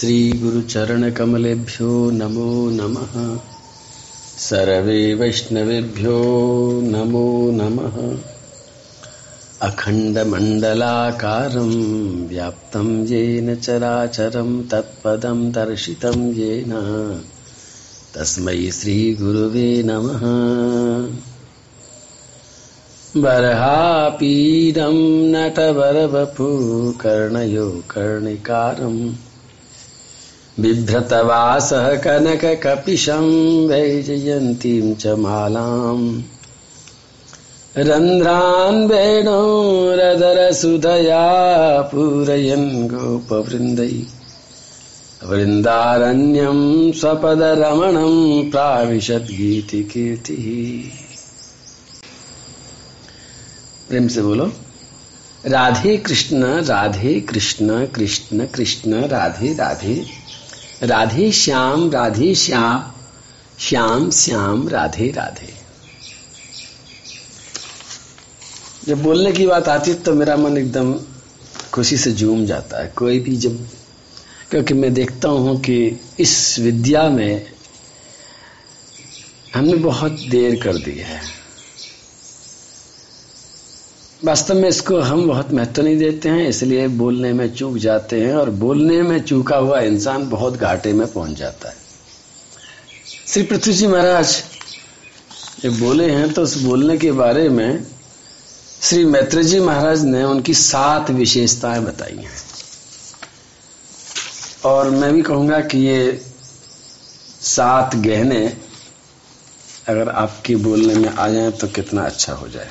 श्रीगुरुचरणकमलेभ्यो 0.00 2.10
नमो 2.10 2.70
नमः। 2.70 3.38
सर्वे 4.38 5.14
वैष्णवेभ्यो 5.14 6.80
नमो 6.84 7.50
नमः। 7.50 8.18
अखण्डमण्डलाकारं 9.70 11.70
व्याप्तं 12.28 13.06
येन 13.06 13.56
चराचरं 13.56 14.62
तत्पदं 14.62 15.52
दर्शितं 15.52 16.32
येन। 16.32 16.74
तस्मै 18.14 18.70
श्रीगुरुवे 18.70 19.82
नमः। 19.82 20.22
बर्हापीडं 23.22 25.32
नटवरवपु 25.32 26.94
कर्णयो 27.00 27.70
कर्णिकारम्। 27.70 29.12
बिभ्रतवासः 30.60 31.96
कनककपिशं 31.96 33.66
वैजयन्तीं 33.66 34.94
च 34.94 35.06
मालाम्। 35.06 36.22
रन्ध्रान् 37.76 38.88
वेणोरदरसुधया 38.88 39.82
पूरयन् 41.82 42.88
गोपवृन्दै। 42.88 44.02
वृन्दारण्यं 45.26 46.92
स्वपदरमणं 46.92 48.50
प्राविशद्गीतिकीर्तिः 48.50 49.54
प्रेम 53.88 54.08
से 54.08 54.22
बोलो। 54.22 54.52
राधे 55.46 55.96
कृष्ण 55.96 56.44
राधे 56.44 57.20
कृष्ण 57.20 57.86
कृष्ण 57.86 58.46
कृष्ण, 58.46 59.06
राधे 59.06 59.54
राधे। 59.54 60.23
राधे 60.82 61.30
श्याम 61.32 61.90
राधे 61.90 62.34
श्याम 62.34 62.92
श्याम 63.58 64.10
श्याम, 64.10 64.68
राधे 64.68 65.10
राधे। 65.10 65.52
जब 68.86 69.02
बोलने 69.02 69.32
की 69.32 69.46
बात 69.46 69.68
आती 69.68 69.90
है 69.90 69.96
तो 69.96 70.14
मेरा 70.14 70.36
मन 70.36 70.56
एकदम 70.58 70.92
खुशी 71.72 71.96
से 71.96 72.12
झूम 72.12 72.44
जाता 72.46 72.82
है। 72.82 72.92
कोई 72.96 73.18
भी 73.18 73.36
जब, 73.36 73.56
क्योंकि 74.50 74.74
मैं 74.74 74.92
देखता 74.94 75.28
हूँ 75.28 75.60
कि 75.60 76.00
इस 76.20 76.58
विद्या 76.58 77.08
में 77.08 77.46
हमने 79.54 79.74
बहुत 79.74 80.12
देर 80.30 80.60
कर 80.62 80.76
दी 80.76 80.98
है। 80.98 81.20
वास्तव 84.24 84.54
में 84.54 84.68
इसको 84.68 84.98
हम 85.00 85.26
बहुत 85.26 85.52
महत्व 85.52 85.82
नहीं 85.82 85.96
देते 85.98 86.28
हैं, 86.28 86.48
इसलिए 86.48 86.86
बोलने 86.88 87.32
में 87.32 87.54
चूक 87.54 87.76
जाते 87.76 88.20
हैं 88.20 88.34
और 88.34 88.50
बोलने 88.50 89.00
में 89.02 89.20
चूका 89.22 89.56
हुआ 89.56 89.80
इंसान 89.80 90.28
बहुत 90.30 90.56
घाटे 90.56 90.92
में 90.92 91.06
पहुँच 91.12 91.36
जाता 91.38 91.68
है। 91.68 91.76
श्री 93.26 93.42
पृथ्वी 93.42 93.72
जी 93.72 93.86
महाराज 93.86 94.42
जब 95.62 95.78
बोले 95.80 96.10
हैं 96.10 96.32
तो 96.32 96.42
उस 96.42 96.56
बोलने 96.62 96.96
के 96.98 97.10
बारे 97.12 97.48
में 97.48 97.84
श्री 98.82 99.04
मैत्री 99.04 99.42
जी 99.44 99.60
महाराज 99.60 100.04
ने 100.04 100.22
उनकी 100.24 100.54
सात 100.54 101.10
विशेषताएँ 101.10 101.80
बताई 101.80 102.16
हैं। 102.16 102.38
और 104.64 104.90
मैं 104.90 105.12
भी 105.12 105.22
कहूँगा 105.22 105.60
कि 105.60 105.78
ये 105.78 106.20
सात 107.42 107.96
गहने 107.96 108.46
अगर 109.88 110.08
आपके 110.08 110.56
बोलने 110.56 110.94
में 110.94 111.08
आ 111.08 111.28
जाए 111.28 111.50
तो 111.50 111.68
कितना 111.68 112.02
अच्छा 112.02 112.32
हो 112.32 112.48
जाए 112.48 112.70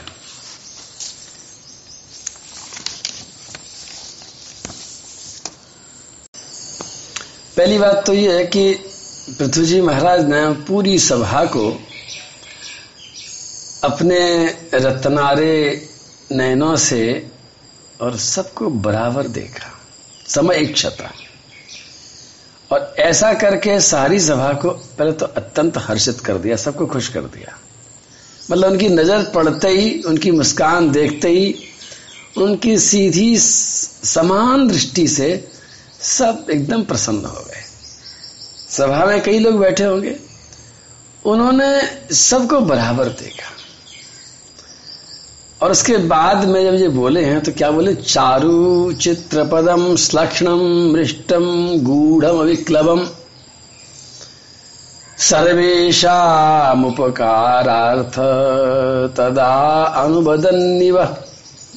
पहली 7.64 7.78
बात 7.80 8.06
तो 8.06 8.14
यह 8.14 8.34
है 8.36 8.46
कि 8.46 8.74
पृथ्वी 9.38 9.66
जी 9.66 9.80
महाराज 9.82 10.22
ने 10.30 10.40
पूरी 10.68 10.98
सभा 11.00 11.44
को 11.46 11.68
अपने 13.84 14.20
रत्नारे 14.76 15.88
नयनों 16.32 16.76
से 16.78 17.30
और 18.02 18.18
सबको 18.18 18.70
बराबर 18.88 19.28
देखा, 19.30 19.70
समय 20.28 20.56
एक 20.56 20.74
क्षता 20.74 21.12
और 22.70 22.94
ऐसा 23.00 23.34
करके 23.34 23.80
सारी 23.82 24.20
सभा 24.20 24.52
को 24.56 24.70
पहले 24.70 25.12
तो 25.14 25.26
अत्यंत 25.26 25.78
हर्षित 25.78 26.20
कर 26.20 26.38
दिया, 26.38 26.56
सबको 26.58 26.86
खुश 26.88 27.08
कर 27.08 27.32
दिया। 27.32 27.58
मतलब 28.52 28.72
उनकी 28.72 28.90
नज़र 28.90 29.24
पड़ते 29.36 29.70
ही, 29.70 30.02
उनकी 30.02 30.32
मुस्कान 30.34 30.92
देखते 30.92 31.30
ही, 31.30 31.56
उनकी 32.38 32.78
सीधी 32.82 33.38
समान 33.40 34.68
दृष्टि 34.68 35.08
से 35.08 35.30
सब 36.04 36.46
एकदम 36.52 36.84
प्रसन्न 36.84 37.26
हो 37.26 37.42
गए। 37.42 37.53
सभा 38.74 39.06
में 39.06 39.24
कई 39.24 39.40
लोग 39.40 39.60
बैठे 39.60 39.84
होंगे। 39.84 40.16
उन्होंने 41.26 41.82
सबको 42.12 42.60
बराबर 42.60 43.06
देखा। 43.06 43.52
और 45.62 45.72
उसके 45.72 45.98
बाद 45.98 46.46
में 46.46 46.64
जब 46.64 46.76
ये 46.76 46.90
बोले 46.90 47.26
हैं 47.26 47.42
तो 47.42 47.52
क्या 47.52 47.72
बोले? 47.72 47.96
चारु 47.96 48.94
चित्रपदम 48.94 49.96
श्लक्षणम 49.96 50.94
मृष्टम 50.94 51.72
गूढ़म 51.82 52.40
विक्लवम 52.40 53.08
सर्वेशामुपकारार्थ 55.20 58.16
तदा 59.18 59.84
अनुबदन्निव 59.84 61.18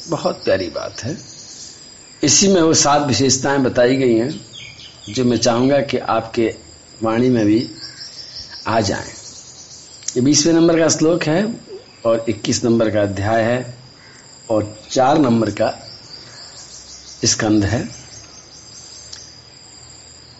बहुत 0.08 0.44
प्यारी 0.44 0.66
बात 0.66 1.04
है। 1.04 1.18
इसी 2.22 2.48
में 2.48 2.62
वो 2.62 2.74
सात 2.74 3.02
विशेषताएँ 3.02 3.58
बताई 3.58 3.96
गई 3.96 4.14
हैं, 4.14 4.40
जो 5.08 5.24
मैं 5.24 5.36
चाहूँगा 5.36 5.80
कि 5.80 5.98
आपके 5.98 6.65
वाणी 7.02 7.28
में 7.28 7.46
भी 7.46 7.70
आ 8.66 8.80
जाएँ। 8.80 9.08
ये 10.16 10.20
बीसवें 10.20 10.52
नंबर 10.54 10.78
का 10.78 10.88
श्लोक 10.88 11.22
है 11.22 11.60
और 12.06 12.24
इक्कीस 12.28 12.64
नंबर 12.64 12.90
का 12.90 13.02
अध्याय 13.02 13.42
है 13.42 13.78
और 14.50 14.80
चार 14.90 15.18
नंबर 15.18 15.50
का 15.50 15.88
स्कंद 17.24 17.64
है। 17.64 17.88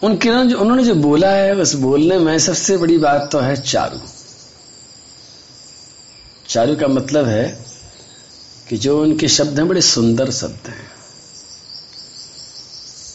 उनके 0.03 0.29
उन्होंने 0.29 0.83
जो 0.83 0.95
बोला 0.95 1.31
है, 1.31 1.55
बस 1.55 1.73
बोलने 1.73 2.19
में 2.19 2.39
सबसे 2.39 2.77
बड़ी 2.77 2.97
बात 2.97 3.29
तो 3.31 3.39
है 3.39 3.55
चारू। 3.61 3.99
चारू 6.49 6.75
का 6.75 6.87
मतलब 6.87 7.25
है 7.25 7.65
कि 8.69 8.77
जो 8.77 9.01
उनके 9.01 9.27
शब्द 9.27 9.59
हैं, 9.59 9.67
बड़े 9.67 9.81
सुंदर 9.81 10.31
शब्द 10.31 10.67
हैं। 10.67 10.91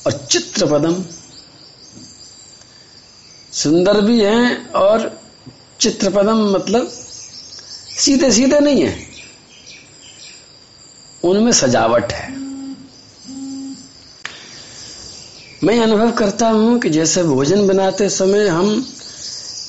और 0.07 0.13
चित्रपदम 0.13 1.05
सुंदर 3.63 4.01
भी 4.01 4.21
हैं 4.21 4.73
और 4.73 5.11
चित्रपदम 5.81 6.45
मतलब 6.51 6.87
सीधे 7.97 8.31
सीधे 8.31 8.61
नहीं 8.61 8.83
है। 8.83 8.95
उनमें 11.23 11.53
सजावट 11.53 12.13
है। 12.13 12.31
मैं 15.65 15.79
अनुभव 15.81 16.11
करता 16.13 16.49
हूँ 16.49 16.79
कि 16.81 16.91
जैसे 16.91 17.23
भोजन 17.23 17.67
बनाते 17.67 18.09
समय 18.09 18.49
हम 18.49 18.81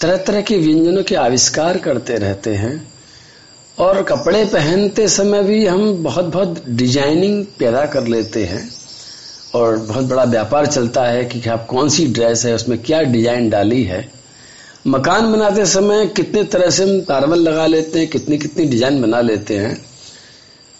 तरह 0.02 0.18
तरह 0.18 0.42
के 0.42 0.58
व्यंजनों 0.58 1.04
के 1.04 1.16
आविष्कार 1.16 1.78
करते 1.78 2.16
रहते 2.18 2.56
हैं 2.56 2.76
और 3.78 4.02
कपड़े 4.04 4.44
पहनते 4.46 5.08
समय 5.08 5.44
भी 5.44 5.66
हम 5.66 6.04
बहुत 6.04 6.26
बहुत 6.26 6.64
डिज़ाइनिंग 6.72 7.46
पैदा 7.60 7.86
कर 7.86 8.08
लेते 8.08 8.44
हैं। 8.46 8.70
और 9.54 9.78
बहुत 9.78 10.06
बड़ा 10.06 10.24
व्यापार 10.24 10.66
चलता 10.66 11.06
है 11.06 11.24
कि 11.26 11.50
आप 11.50 11.66
कौन 11.66 11.90
सी 11.90 12.06
ड्रेस 12.08 12.46
है, 12.46 12.54
उसमें 12.56 12.78
क्या 12.84 13.02
डिज़ाइन 13.04 13.50
डाली 13.50 13.84
है। 13.84 14.08
मकान 14.88 15.32
बनाते 15.32 15.66
समय 15.66 16.06
कितने 16.08 16.44
तरह 16.44 16.70
से 16.70 16.84
हम 16.84 17.02
तारवल 17.02 17.40
लगा 17.40 17.66
लेते 17.68 18.00
हैं, 18.00 18.08
कितनी 18.08 18.38
कितनी 18.38 18.66
डिज़ाइन 18.66 19.02
बना 19.02 19.22
लेते 19.22 19.58
हैं। 19.58 19.78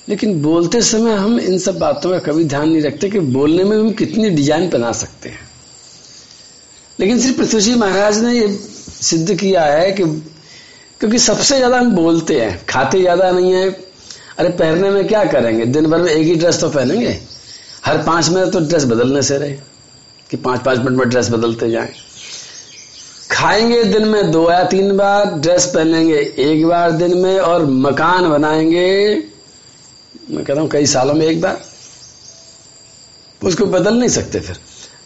लेकिन 0.08 0.42
बोलते 0.42 0.82
समय 0.82 1.14
हम 1.14 1.40
इन 1.40 1.58
सब 1.58 1.78
बातों 1.80 2.12
का 2.12 2.18
कभी 2.22 2.44
ध्यान 2.46 2.70
नहीं 2.70 2.82
रखते 2.82 3.10
कि 3.10 3.20
बोलने 3.20 3.64
में 3.64 3.78
हम 3.78 3.92
कितनी 3.94 4.30
डिज़ाइन 4.30 4.70
बना 4.70 4.92
सकते 4.92 5.30
हैं। 5.30 5.40
लेकिन 7.00 7.20
श्री 7.20 7.32
पृथ्वी 7.32 7.60
जी 7.62 7.76
महाराज 7.76 8.18
ने 8.24 8.34
ये 8.34 8.48
सिद्ध 9.02 9.36
किया 9.36 9.64
है 9.66 9.92
कि 9.92 10.04
क्योंकि 10.04 11.20
सबसे 11.20 11.56
ज़्यादा 11.58 11.80
हम 11.80 11.92
बोलते 11.92 12.40
हैं, 12.40 12.66
खाते 12.66 13.00
ज़्यादा 13.02 13.32
नहीं 13.32 13.54
है, 13.54 13.70
अरे 14.40 14.50
पहनने 14.50 14.90
में 14.90 15.08
क्या 15.08 15.24
करेंगे? 15.26 15.66
दिन 15.66 15.88
भर 15.88 16.02
में 16.02 16.12
एक 16.12 16.26
ही 16.28 16.36
ड्रेस 16.36 16.60
तो 16.62 16.70
पहनेंगे? 16.70 17.20
हर 17.86 17.98
पाँच 17.98 18.30
मिनट 18.30 18.52
तो 18.54 18.60
ड्रेस 18.60 18.86
बदलने 18.86 19.22
से 19.22 19.38
रहे, 19.38 19.54
कि 20.30 20.38
पाँच 20.38 20.62
पाँच 20.64 20.78
मिनट 20.78 20.98
में 20.98 21.10
ड्रेस 21.10 21.30
बदलते 21.30 21.70
जाएँ। 21.72 21.90
खाएँगे 23.32 23.84
दिन 23.84 24.08
में 24.08 24.32
दो 24.32 24.52
या 24.52 24.64
तीन 24.64 24.96
बार, 24.98 25.26
ड्रेस 25.26 25.66
पहनेंगे 25.66 26.20
एक 26.40 26.66
बार 26.66 26.92
दिन 26.92 27.18
में 27.18 27.40
और 27.40 27.66
मकान 27.66 28.30
बनाएँगे। 28.30 29.16
मैं 30.32 30.44
कहता 30.46 30.62
हूँ, 30.62 30.70
कई 30.70 30.86
सालों 30.86 31.14
में 31.14 31.26
एक 31.26 31.42
बार। 31.42 31.62
उसको 33.42 33.66
बदल 33.66 33.94
नहीं 33.94 34.10
सकते 34.10 34.40
फिर। 34.40 34.60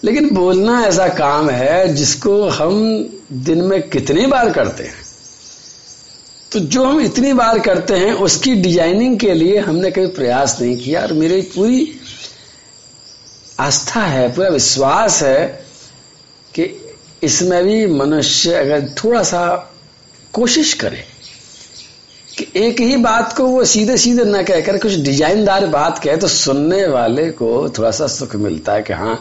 लेकिन 0.03 0.29
बोलना 0.35 0.81
ऐसा 0.81 1.07
काम 1.07 1.49
है 1.49 1.93
जिसको 1.93 2.49
हम 2.49 2.81
दिन 3.31 3.61
में 3.61 3.89
कितनी 3.89 4.25
बार 4.25 4.51
करते 4.51 4.83
हैं। 4.83 5.05
तो 6.51 6.59
जो 6.59 6.83
हम 6.85 6.99
इतनी 6.99 7.33
बार 7.33 7.59
करते 7.59 7.93
हैं, 7.93 8.13
उसकी 8.13 8.53
डिज़ाइनिंग 8.55 9.17
के 9.19 9.33
लिए 9.33 9.57
हमने 9.57 9.91
कभी 9.91 10.07
प्रयास 10.07 10.57
नहीं 10.61 10.77
किया 10.77 11.01
और 11.01 11.13
मेरी 11.13 11.41
पूरी 11.41 11.79
आस्था 13.59 14.01
है, 14.01 14.27
पूरा 14.35 14.49
विश्वास 14.49 15.21
है 15.23 15.45
कि 16.53 16.63
इसमें 17.23 17.63
भी 17.63 17.85
मनुष्य 17.89 18.53
अगर 18.53 18.87
थोड़ा 18.97 19.23
सा 19.23 19.45
कोशिश 20.33 20.73
करे, 20.73 21.03
कि 22.29 22.47
एक 22.57 22.79
ही 22.81 22.97
बात 22.97 23.33
को 23.37 23.45
वो 23.45 23.63
सीधे 23.65 23.97
सीधे 23.97 24.23
न 24.25 24.43
कहकर 24.43 24.77
कुछ 24.77 24.95
डिजाइनदार 24.99 25.65
बात 25.67 26.03
कहे 26.03 26.17
तो 26.17 26.27
सुनने 26.27 26.85
वाले 26.87 27.29
को 27.31 27.47
थोड़ा 27.69 27.91
सा 27.91 28.07
सुख 28.09 28.35
मिलता 28.37 28.73
है 28.73 28.81
कि 28.81 28.93
हाँ 28.93 29.19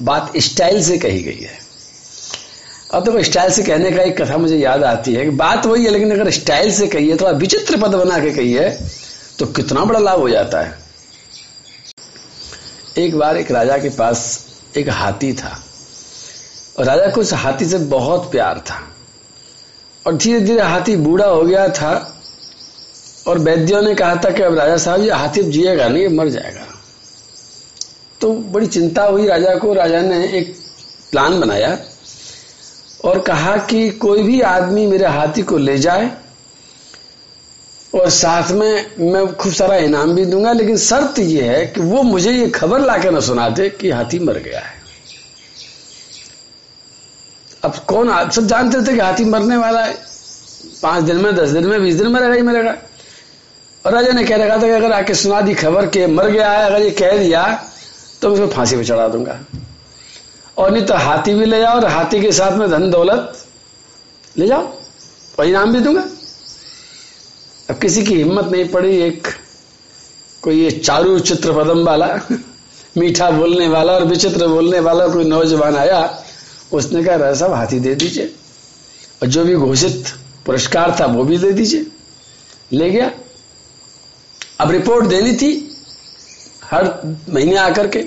बात 0.00 0.32
स्टाइल 0.38 0.82
से 0.84 0.98
कही 0.98 1.22
गई 1.22 1.40
है। 1.40 1.58
अब 2.90 3.04
देखो, 3.04 3.22
स्टाइल 3.22 3.50
से 3.52 3.62
कहने 3.62 3.90
का 3.90 4.02
एक 4.02 4.20
कथा 4.20 4.36
मुझे 4.38 4.56
याद 4.56 4.84
आती 4.84 5.14
है 5.14 5.24
कि 5.24 5.30
बात 5.36 5.66
वही 5.66 5.84
है, 5.84 5.90
लेकिन 5.90 6.10
अगर 6.12 6.30
स्टाइल 6.30 6.72
से 6.72 6.86
कही 6.86 7.08
है, 7.08 7.16
थोड़ा 7.16 7.30
विचित्र 7.32 7.76
पद 7.76 7.94
बना 7.94 8.18
के 8.18 8.30
कही 8.32 8.52
है 8.52 8.68
तो 9.38 9.46
कितना 9.46 9.84
बड़ा 9.84 9.98
लाभ 10.00 10.20
हो 10.20 10.28
जाता 10.28 10.60
है। 10.60 10.85
एक 12.98 13.16
बार 13.18 13.36
एक 13.36 13.50
राजा 13.50 13.78
के 13.78 13.88
पास 13.88 14.46
एक 14.76 14.88
हाथी 14.88 15.32
था। 15.32 15.62
और 16.78 16.84
राजा 16.84 17.06
को 17.06 17.20
उस 17.20 17.32
हाथी 17.32 17.64
से 17.64 17.78
बहुत 17.78 18.30
प्यार 18.30 18.58
था। 18.58 18.82
और 20.06 20.16
धीरे 20.16 20.40
धीरे 20.40 20.62
हाथी 20.62 20.96
बूढ़ा 20.96 21.26
हो 21.26 21.42
गया 21.42 21.68
था 21.68 22.20
और 23.28 23.38
वैद्यों 23.38 23.82
ने 23.82 23.94
कहा 23.94 24.16
था 24.16 24.30
कि 24.30 24.42
अब 24.42 24.54
राजा 24.54 24.76
साहब 24.76 25.02
ये 25.02 25.10
हाथी 25.10 25.40
अब 25.40 25.50
जिएगा 25.50 25.88
नहीं 25.88 26.08
मर 26.08 26.28
जाएगा। 26.28 26.66
तो 28.20 28.32
बड़ी 28.32 28.66
चिंता 28.66 29.04
हुई 29.04 29.26
राजा 29.26 29.54
को। 29.54 29.74
राजा 29.74 30.00
ने 30.00 30.28
एक 30.28 30.56
प्लान 31.10 31.40
बनाया 31.40 31.78
और 33.04 33.18
कहा 33.20 33.56
कि 33.56 33.90
कोई 33.90 34.22
भी 34.22 34.40
आदमी 34.40 34.86
मेरे 34.86 35.06
हाथी 35.06 35.42
को 35.42 35.56
ले 35.56 35.78
जाए 35.78 36.10
और 37.92 38.08
साथ 38.10 38.50
में 38.50 39.12
मैं 39.12 39.26
खूब 39.34 39.52
सारा 39.52 39.76
इनाम 39.78 40.14
भी 40.14 40.24
दूँगा, 40.24 40.52
लेकिन 40.52 40.76
शर्त 40.76 41.18
यह 41.18 41.50
है 41.50 41.66
कि 41.66 41.80
वो 41.80 42.02
मुझे 42.02 42.32
ये 42.32 42.48
खबर 42.50 42.80
लाके 42.80 43.10
ना 43.10 43.20
सुना 43.20 43.48
दे 43.48 43.68
कि 43.70 43.90
हाथी 43.90 44.18
मर 44.18 44.38
गया 44.38 44.60
है। 44.60 44.74
अब 47.64 47.76
कौन 47.88 48.30
सब 48.30 48.46
जानते 48.46 48.80
थे 48.80 48.94
कि 48.94 49.00
हाथी 49.00 49.24
मरने 49.24 49.56
वाला 49.56 49.84
है? 49.84 49.94
पाँच 50.82 51.04
दिन 51.04 51.16
में, 51.16 51.34
दस 51.34 51.48
दिन 51.50 51.66
में, 51.66 51.82
बीस 51.82 51.94
दिन 51.94 52.06
में 52.06 52.12
मरेगा 52.12 52.34
ही 52.34 52.42
मरेगा 52.42 52.76
और 53.84 53.92
राजा 53.92 54.12
ने 54.12 54.24
कह 54.24 54.36
रखा 54.36 54.56
था 54.56 54.66
कि 54.66 54.72
अगर 54.72 54.92
आके 54.92 55.14
सुना 55.14 55.40
दी 55.40 55.54
खबर 55.54 55.86
के 55.86 56.06
मर 56.06 56.28
गया 56.28 56.50
है, 56.50 56.66
अगर 56.66 56.82
ये 56.82 56.90
कह 56.90 57.16
दिया 57.18 57.44
तो 58.22 58.28
मैं 58.28 58.34
उसको 58.34 58.46
फांसी 58.54 58.76
पर 58.76 58.84
चढ़ा 58.84 59.08
दूँगा। 59.08 59.38
और 60.56 60.70
नहीं 60.70 60.84
तो 60.86 60.94
हाथी 60.96 61.34
भी 61.34 61.46
ले 61.46 61.58
जाओ 61.60 61.74
और 61.76 61.86
हाथी 61.86 62.20
के 62.20 62.32
साथ 62.32 62.56
में 62.58 62.70
धन 62.70 62.90
दौलत 62.90 63.46
ले 64.36 64.46
जाओ। 64.46 64.72
और 65.38 65.46
इनाम 65.46 65.72
भी 65.72 65.80
दूँगा। 65.80 66.04
अब 67.70 67.78
किसी 67.78 68.04
की 68.04 68.14
हिम्मत 68.14 68.44
नहीं 68.44 68.68
पड़ी, 68.68 68.96
एक 68.96 69.28
कोई 70.42 70.64
ये 70.64 70.70
चारू 70.70 71.18
चित्र 71.18 71.52
पदम 71.52 71.84
वाला, 71.84 72.20
मीठा 72.98 73.30
बोलने 73.30 73.68
वाला 73.68 73.92
और 73.92 74.04
विचित्र 74.04 74.46
बोलने 74.46 74.80
वाला 74.80 75.08
कोई 75.08 75.24
नौजवान 75.24 75.76
आया, 75.76 76.24
उसने 76.72 77.04
कहा 77.04 77.34
साहब, 77.34 77.52
हाथी 77.52 77.80
दे 77.80 77.94
दीजिए। 77.94 78.34
और 79.22 79.28
जो 79.28 79.44
भी 79.44 79.54
घोषित 79.54 80.04
पुरस्कार 80.46 80.96
था, 81.00 81.06
वो 81.06 81.24
भी 81.24 81.38
दे 81.38 81.52
दीजिए। 81.52 81.86
ले 82.72 82.90
गया। 82.90 83.10
अब 84.60 84.70
रिपोर्ट 84.70 85.06
देनी 85.06 85.32
थी, 85.32 85.76
हर 86.64 86.84
महीने 87.28 87.56
आकर 87.56 87.88
के। 87.88 88.04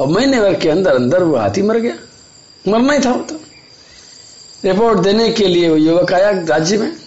और 0.00 0.08
महीने 0.08 0.40
भर 0.40 0.54
के 0.54 0.68
अंदर 0.68 0.94
अंदर 0.94 1.22
वो 1.22 1.36
हाथी 1.36 1.62
मर 1.62 1.78
गया। 1.78 1.94
मरना 2.68 2.92
ही 2.92 2.98
था 3.04 3.12
वो 3.12 3.24
तो। 3.24 3.34
रिपोर्ट 4.64 4.98
देने 4.98 5.32
के 5.32 5.48
लिए 5.48 5.68
वो 5.68 5.76
युवक 5.76 6.12
आया 6.12 6.30
राज्य 6.30 6.78
में। 6.78 7.01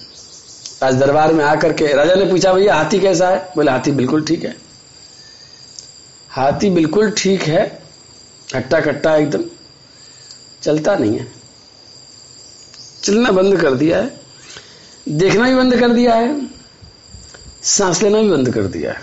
राज 0.86 0.96
दरबार 0.96 1.34
में 1.34 1.44
आकर 1.46 1.74
के 1.74 1.94
राजा 1.94 2.16
ने 2.16 2.26
पूछा, 2.26 2.52
भैया, 2.54 2.76
हाथी 2.76 3.00
कैसा 3.00 3.30
है? 3.30 3.38
बोले, 3.56 3.72
हाथी 3.72 3.92
बिल्कुल 3.94 4.24
ठीक 4.24 4.44
है। 4.44 4.56
हाथी 6.30 6.70
बिल्कुल 6.70 7.10
ठीक 7.18 7.44
है 7.44 7.62
हट्टा 8.50 8.80
कट्टा 8.82 9.16
एकदम, 9.16 9.44
चलता 10.64 10.96
नहीं 10.96 11.18
है। 11.20 11.28
चलना 13.04 13.32
बंद 13.32 13.60
कर 13.62 13.74
दिया 13.74 13.98
है, 13.98 14.12
देखना 15.08 15.44
भी 15.44 15.56
बंद 15.56 15.76
कर 15.80 15.94
दिया 15.94 16.16
है, 16.16 16.36
सांस 17.66 18.02
लेना 18.04 18.22
भी 18.22 18.30
बंद 18.30 18.54
कर 18.54 18.68
दिया 18.70 18.92
है, 18.92 19.02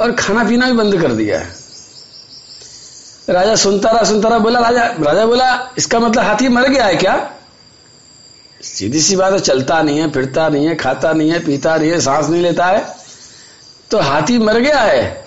और 0.00 0.12
खाना 0.14 0.44
पीना 0.44 0.66
भी 0.66 0.72
बंद 0.72 1.00
कर 1.02 1.12
दिया 1.14 1.38
है। 1.40 1.60
राजा 3.30 3.54
सुनता 3.56 3.90
रहा 3.90 4.04
सुनता 4.04 4.28
रहा, 4.28 4.38
बोला, 4.38 4.60
राजा 4.60 4.86
राजा 5.00 5.26
बोला, 5.26 5.52
इसका 5.78 5.98
मतलब 6.00 6.24
हाथी 6.24 6.48
मर 6.50 6.68
गया 6.68 6.86
है 6.86 6.96
क्या? 6.96 7.14
सीधी 8.62 9.00
सी 9.00 9.16
बात 9.16 9.32
है, 9.32 9.38
चलता 9.38 9.82
नहीं 9.82 9.98
है, 9.98 10.10
फिरता 10.10 10.48
नहीं 10.48 10.66
है, 10.66 10.74
खाता 10.74 11.12
नहीं 11.12 11.30
है, 11.30 11.44
पीता 11.44 11.76
नहीं 11.76 11.90
है, 11.90 12.00
सांस 12.00 12.28
नहीं 12.28 12.42
लेता 12.42 12.66
है। 12.66 12.96
तो 13.90 13.98
हाथी 13.98 14.38
मर 14.38 14.60
गया 14.60 14.80
है। 14.80 15.26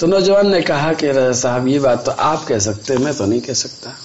तो 0.00 0.06
नौजवान 0.06 0.50
ने 0.50 0.62
कहा 0.62 0.92
कि 0.92 1.12
साहब, 1.14 1.68
ये 1.68 1.78
बात 1.78 2.04
तो 2.04 2.10
आप 2.10 2.44
कह 2.44 2.58
सकते, 2.58 2.96
मैं 2.96 3.14
तो 3.14 3.26
नहीं 3.26 3.40
कह 3.40 3.52
सकता। 3.52 3.98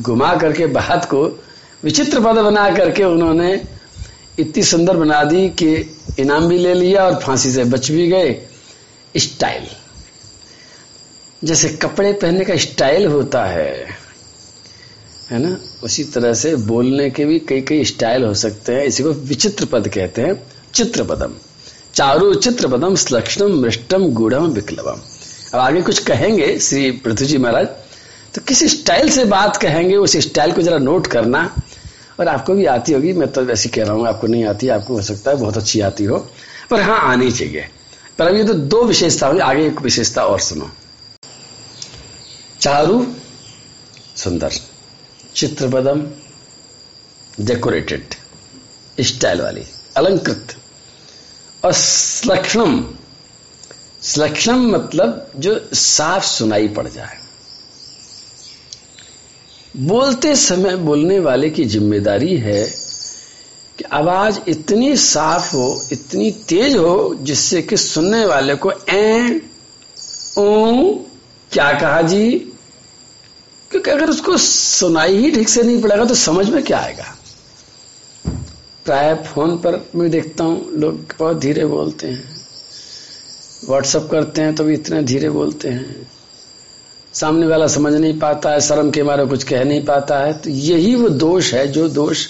घुमा 0.00 0.36
करके 0.36 0.66
बात 0.66 1.04
को 1.04 1.44
विचित्र 1.84 2.20
पद 2.20 2.38
बना 2.38 2.70
करके 2.70 3.04
उन्होंने 3.04 3.64
इतनी 4.38 4.62
सुंदर 4.62 4.96
बना 4.96 5.24
दी 5.24 5.48
कि 5.48 5.98
इनाम 6.18 6.48
भी 6.48 6.58
ले 6.58 6.74
लिया 6.74 7.04
और 7.04 7.20
फांसी 7.20 7.52
से 7.52 7.64
बच 7.64 7.90
भी 7.90 8.08
गए। 8.08 8.46
स्टाइल। 9.16 9.66
जैसे 11.44 11.68
कपड़े 11.68 12.12
पहनने 12.12 12.44
का 12.44 12.56
स्टाइल 12.56 13.06
होता 13.06 13.44
है। 13.44 14.05
है 15.30 15.38
ना? 15.38 15.56
उसी 15.82 16.04
तरह 16.04 16.34
से 16.34 16.54
बोलने 16.56 17.10
के 17.10 17.24
भी 17.24 17.38
कई 17.38 17.60
कई 17.60 17.84
स्टाइल 17.84 18.24
हो 18.24 18.34
सकते 18.34 18.72
हैं। 18.72 18.84
इसी 18.84 19.02
को 19.02 19.10
विचित्र 19.10 19.64
पद 19.64 19.88
कहते 19.88 20.22
हैं 20.22 20.42
चित्र 20.74 21.04
पदम 21.04 21.32
चारु 21.94 22.34
चित्र 22.34 22.68
पदम 22.68 22.94
स्लक्षणम, 22.94 23.60
मृष्टम 23.60 24.08
गुड़म 24.08 24.46
विक्लवम। 24.46 25.00
अब 25.54 25.60
आगे 25.60 25.82
कुछ 25.82 25.98
कहेंगे 25.98 26.58
श्री 26.58 26.90
पृथ्वी 26.90 27.26
जी 27.26 27.38
महाराज 27.38 27.66
तो 28.34 28.40
किस 28.40 28.80
स्टाइल 28.80 29.08
से 29.10 29.24
बात 29.24 29.56
कहेंगे? 29.56 29.96
उस 29.96 30.16
स्टाइल 30.16 30.52
को 30.52 30.62
जरा 30.62 30.78
नोट 30.78 31.06
करना। 31.06 31.56
और 32.20 32.28
आपको 32.28 32.54
भी 32.54 32.64
आती 32.64 32.92
होगी, 32.92 33.12
मैं 33.12 33.32
तो 33.32 33.42
वैसे 33.42 33.68
कह 33.68 33.84
रहा 33.84 33.92
हूँ, 33.92 34.06
आपको 34.06 34.26
नहीं 34.26 34.44
आती, 34.44 34.68
आपको 34.68 34.94
हो 34.94 35.02
सकता 35.02 35.30
है 35.30 35.36
बहुत 35.36 35.56
अच्छी 35.56 35.80
आती 35.80 36.04
हो। 36.04 36.18
पर 36.70 36.80
हाँ 36.80 36.98
आनी 36.98 37.30
चाहिए। 37.30 37.68
पर 38.18 38.26
अभी 38.26 38.44
तो 38.44 38.54
दो 38.54 38.84
विशेषता 38.84 39.26
होगी, 39.26 39.38
आगे 39.38 39.66
एक 39.66 39.82
विशेषता 39.82 40.24
और 40.26 40.40
सुनो। 40.40 40.70
चारू 42.60 43.06
सुंदर। 44.16 44.50
चित्रपदम 45.36 46.06
डेकोरेटेड 47.40 48.14
स्टाइल 49.00 49.40
वाली, 49.40 49.62
अलंकृत। 49.96 50.56
और 51.64 51.72
स्लक्षणम 51.72 52.94
स्लक्षणम 54.02 54.70
मतलब 54.70 55.30
जो 55.36 55.68
साफ़ 55.72 56.24
सुनाई 56.24 56.68
पड़ 56.68 56.88
जाए। 56.88 57.18
बोलते 59.76 60.36
समय 60.36 60.76
बोलने 60.76 61.18
वाले 61.18 61.50
की 61.50 61.64
ज़िम्मेदारी 61.64 62.36
है 62.36 62.64
कि 63.78 63.84
आवाज़ 63.84 64.38
इतनी 64.48 64.96
साफ़ 64.96 65.56
हो, 65.56 65.84
इतनी 65.92 66.30
तेज 66.30 66.76
हो, 66.76 67.16
जिससे 67.20 67.62
कि 67.62 67.76
सुनने 67.76 68.26
वाले 68.26 68.54
को 68.54 68.72
ए 68.90 69.40
क्या 71.52 71.72
कहा 71.72 72.02
जी? 72.02 72.52
क्योंकि 73.76 73.90
अगर 73.90 74.10
उसको 74.10 74.36
सुनाई 74.36 75.16
ही 75.16 75.30
ठीक 75.30 75.48
से 75.48 75.62
नहीं 75.62 75.80
पड़ेगा 75.82 76.04
तो 76.04 76.14
समझ 76.14 76.48
में 76.50 76.62
क्या 76.64 76.78
आएगा? 76.78 77.04
प्राय 78.84 79.14
फ़ोन 79.14 79.56
पर 79.56 79.90
मैं 79.94 80.10
देखता 80.10 80.44
हूँ, 80.44 80.72
लोग 80.72 81.12
बहुत 81.18 81.38
धीरे 81.38 81.66
बोलते 81.66 82.08
हैं। 82.08 82.36
व्हाट्सअप 83.68 84.08
करते 84.10 84.42
हैं 84.42 84.54
तो 84.54 84.64
भी 84.64 84.74
इतने 84.74 85.02
धीरे 85.02 85.30
बोलते 85.30 85.68
हैं। 85.68 86.08
सामने 87.14 87.46
वाला 87.46 87.66
समझ 87.66 87.92
नहीं 87.92 88.18
पाता 88.18 88.50
है, 88.50 88.60
शर्म 88.60 88.90
के 88.90 89.02
मारे 89.02 89.26
कुछ 89.26 89.44
कह 89.44 89.64
नहीं 89.64 89.84
पाता 89.84 90.18
है। 90.18 90.32
तो 90.32 90.50
यही 90.50 90.94
वो 90.94 91.08
दोष 91.08 91.52
है, 91.54 91.66
जो 91.68 91.88
दोष 91.88 92.26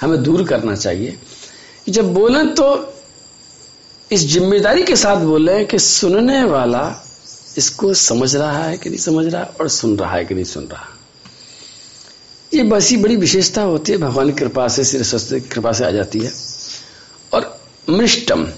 हमें 0.00 0.22
दूर 0.22 0.46
करना 0.46 0.74
चाहिए। 0.74 1.18
जब 1.88 2.12
बोले 2.14 2.44
तो 2.44 2.94
इस 4.10 4.26
ज़िम्मेदारी 4.26 4.82
के 4.82 4.96
साथ 4.96 5.16
बोले 5.16 5.64
कि 5.64 5.78
सुनने 5.78 6.44
वाला 6.44 6.84
इसको 7.58 7.94
समझ 7.94 8.36
रहा 8.36 8.62
है 8.62 8.78
कि 8.78 8.88
नहीं 8.88 8.98
समझ 8.98 9.26
रहा 9.26 9.42
और 9.42 9.68
सुन 9.68 9.96
रहा 9.98 10.16
है 10.16 10.24
कि 10.24 10.34
नहीं 10.34 10.44
सुन 10.44 10.64
रहा। 10.64 10.86
ये 12.54 12.62
बस 12.62 12.90
ही 12.90 12.96
बड़ी 12.96 13.16
विशेषता 13.16 13.62
होती 13.62 13.92
है, 13.92 13.98
भगवान 13.98 14.30
की 14.30 14.38
कृपा 14.38 14.68
से 14.68 14.84
श्री 14.84 15.04
सरस्वती 15.04 15.40
की 15.40 15.48
कृपा 15.48 15.72
से 15.72 15.84
आ 15.84 15.90
जाती 15.90 16.18
है। 16.18 16.32
और 17.34 17.60
मृष्टम, 17.88 18.48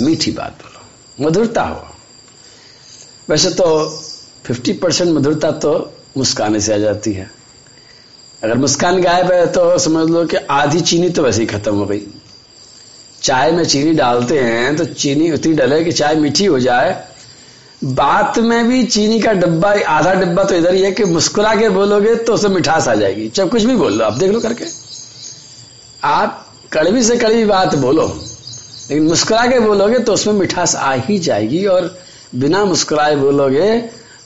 मीठी 0.00 0.32
बात 0.32 0.52
बोलो, 0.52 0.80
मधुरता 1.26 1.62
हो। 1.62 1.86
वैसे 3.28 3.50
तो 3.50 3.88
50 4.50 4.72
परसेंट 4.72 5.10
मधुरता 5.10 5.50
तो 5.50 5.92
मुस्काने 6.16 6.60
से 6.60 6.74
आ 6.74 6.76
जाती 6.76 7.12
है। 7.12 7.30
अगर 8.44 8.54
मुस्कान 8.54 9.02
गायब 9.02 9.32
है 9.32 9.46
तो 9.46 9.78
समझ 9.78 10.10
लो 10.10 10.24
कि 10.26 10.36
आधी 10.36 10.80
चीनी 10.80 11.10
तो 11.10 11.22
वैसे 11.22 11.40
ही 11.40 11.46
खत्म 11.46 11.74
हो 11.74 11.86
गई। 11.86 12.06
चाय 13.22 13.52
में 13.52 13.64
चीनी 13.64 13.92
डालते 13.92 14.38
हैं 14.38 14.76
तो 14.76 14.84
चीनी 14.84 15.30
उतनी 15.32 15.52
डले 15.52 15.84
कि 15.84 15.92
चाय 15.92 16.14
मीठी 16.14 16.46
हो 16.46 16.60
जाए 16.60 17.11
बात 17.82 18.38
में 18.38 18.68
भी 18.68 18.82
चीनी 18.84 19.20
का 19.20 19.32
डब्बा, 19.32 19.70
आधा 19.88 20.12
डब्बा 20.14 20.44
तो 20.44 20.54
इधर 20.54 20.74
ही 20.74 20.82
है 20.82 20.90
कि 20.92 21.04
मुस्कुरा 21.04 21.54
के 21.54 21.68
बोलोगे 21.68 22.14
तो 22.16 22.34
उसमें 22.34 22.50
मिठास 22.50 22.88
आ 22.88 22.94
जाएगी। 22.94 23.28
चाहे 23.28 23.48
कुछ 23.48 23.62
भी 23.62 23.76
बोल 23.76 23.92
लो, 23.92 24.04
आप 24.04 24.12
देख 24.12 24.30
लो 24.30 24.40
करके। 24.40 24.64
आप 26.02 26.46
कड़वी 26.72 27.02
से 27.02 27.16
कड़वी 27.16 27.44
बात 27.44 27.74
बोलो, 27.74 28.06
लेकिन 28.90 29.04
मुस्कुरा 29.04 29.46
के 29.46 29.58
बोलोगे 29.60 29.98
तो 29.98 30.12
उसमें 30.12 30.34
मिठास 30.34 30.74
आ 30.76 30.92
ही 31.00 31.18
जाएगी 31.18 31.64
और 31.66 31.98
बिना 32.34 32.64
मुस्कुराए 32.64 33.16
बोलोगे 33.16 33.76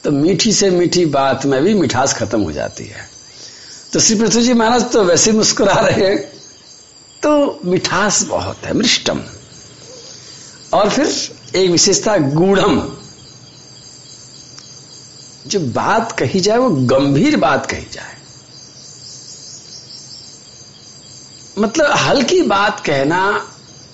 तो 0.05 0.11
मीठी 0.11 0.53
से 0.53 0.71
मीठी 0.71 1.05
बात 1.07 1.47
में 1.47 1.63
भी 1.63 1.75
मिठास 1.75 2.15
खत्म 2.15 2.41
हो 2.41 2.53
जाती 2.53 2.85
है। 2.85 3.09
तो 3.93 4.01
श्री 4.01 4.19
पृथ्वी 4.19 4.43
जी 4.43 4.53
महाराज 4.55 4.91
तो 4.93 5.05
वैसे 5.05 5.33
मुस्कुरा 5.33 5.75
रहे 5.75 6.07
हैं। 6.07 6.19
तो 7.23 7.61
मिठास 7.65 8.23
बहुत 8.23 8.65
है, 8.65 8.75
मृष्टम। 8.75 9.21
और 10.75 10.91
फिर 10.91 11.07
एक 11.57 11.71
विशेषता, 11.71 12.17
गूढ़म। 12.19 12.81
जो 15.47 15.61
बात 15.73 16.12
कही 16.12 16.41
जाए, 16.41 16.57
वो 16.59 16.71
गंभीर 16.87 17.37
बात 17.37 17.67
कही 17.67 17.87
जाए। 17.93 18.15
मतलब 21.59 21.91
हल्की 21.97 22.41
बात 22.43 22.81
कहना 22.81 23.21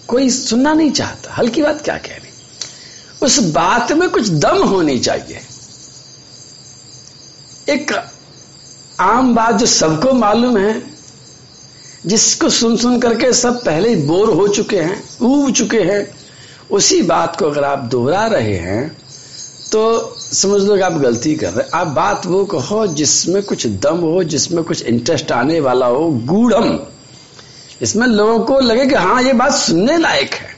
कोई 0.08 0.30
सुनना 0.30 0.72
नहीं 0.74 0.90
चाहता। 0.90 1.34
हल्की 1.34 1.62
बात 1.62 1.82
क्या 1.82 1.96
कहनी 1.98 2.30
उस 3.22 3.38
बात 3.50 3.92
में 3.92 4.08
कुछ 4.10 4.28
दम 4.28 4.62
होनी 4.64 4.98
चाहिए। 4.98 5.40
एक 7.68 7.92
आम 9.00 9.34
बात 9.34 9.54
जो 9.54 9.66
सबको 9.66 10.12
मालूम 10.12 10.56
है, 10.58 10.82
जिसको 12.06 12.48
सुन 12.50 12.76
सुन 12.76 12.98
करके 13.00 13.32
सब 13.32 13.64
पहले 13.64 13.88
ही 13.88 14.02
बोर 14.02 14.30
हो 14.30 14.46
चुके 14.48 14.80
हैं, 14.80 15.02
ऊब 15.20 15.52
चुके 15.52 15.80
हैं, 15.82 16.02
उसी 16.70 17.00
बात 17.02 17.36
को 17.36 17.46
अगर 17.46 17.64
आप 17.64 17.78
दोहरा 17.84 18.26
रहे 18.26 18.56
हैं 18.56 18.88
तो 19.72 19.82
समझ 20.32 20.60
लो 20.62 20.74
कि 20.76 20.80
आप 20.80 20.92
गलती 20.92 21.34
कर 21.34 21.52
रहे 21.52 21.64
हैं। 21.64 21.70
आप 21.74 21.86
बात 21.86 22.26
वो 22.26 22.44
कहो 22.44 22.86
जिसमें 22.86 23.42
कुछ 23.42 23.66
दम 23.66 23.98
हो, 23.98 24.22
जिसमें 24.24 24.62
कुछ 24.64 24.82
इंटरेस्ट 24.82 25.32
आने 25.32 25.60
वाला 25.60 25.86
हो, 25.86 26.08
गूढ़म। 26.10 26.78
इसमें 27.82 28.06
लोगों 28.06 28.38
को 28.40 28.60
लगे 28.60 28.86
कि 28.86 28.94
हाँ 28.94 29.22
ये 29.22 29.32
बात 29.32 29.52
सुनने 29.52 29.96
लायक 29.96 30.34
है। 30.34 30.56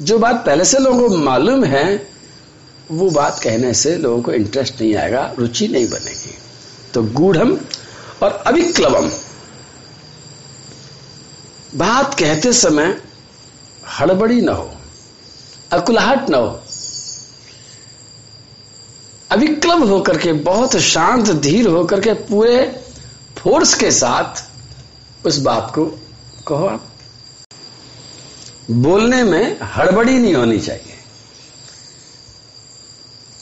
जो 0.00 0.18
बात 0.18 0.44
पहले 0.46 0.64
से 0.64 0.78
लोगों 0.78 1.08
को 1.08 1.16
मालूम 1.16 1.64
है, 1.64 2.08
वो 2.90 3.10
बात 3.10 3.38
कहने 3.38 3.72
से 3.74 3.96
लोगों 3.96 4.22
को 4.22 4.32
इंटरेस्ट 4.32 4.80
नहीं 4.80 4.94
आएगा, 4.94 5.32
रुचि 5.38 5.68
नहीं 5.68 5.88
बनेगी। 5.88 6.34
तो 6.94 7.02
गूढ़म 7.02 7.56
और 8.22 8.42
अभिक्लवम 8.46 9.10
बात 11.74 12.14
कहते 12.14 12.52
समय 12.52 12.96
हड़बड़ी 13.98 14.40
ना 14.40 14.52
हो, 14.52 14.70
अकुलाहट 15.72 16.28
ना 16.30 16.36
हो 16.36 16.60
अविक्लव 19.30 19.84
होकर 19.84 20.16
के, 20.18 20.32
बहुत 20.32 20.76
शांत, 20.76 21.30
धीर 21.32 21.66
होकर 21.66 22.00
के, 22.00 22.12
पूरे 22.12 22.60
फोर्स 23.38 23.74
के 23.74 23.90
साथ 23.90 25.26
उस 25.26 25.38
बात 25.38 25.72
को 25.74 25.84
कहो 26.46 26.66
आप। 26.66 26.84
बोलने 28.70 29.22
में 29.22 29.56
हड़बड़ी 29.74 30.18
नहीं 30.18 30.34
होनी 30.34 30.58
चाहिए। 30.58 30.94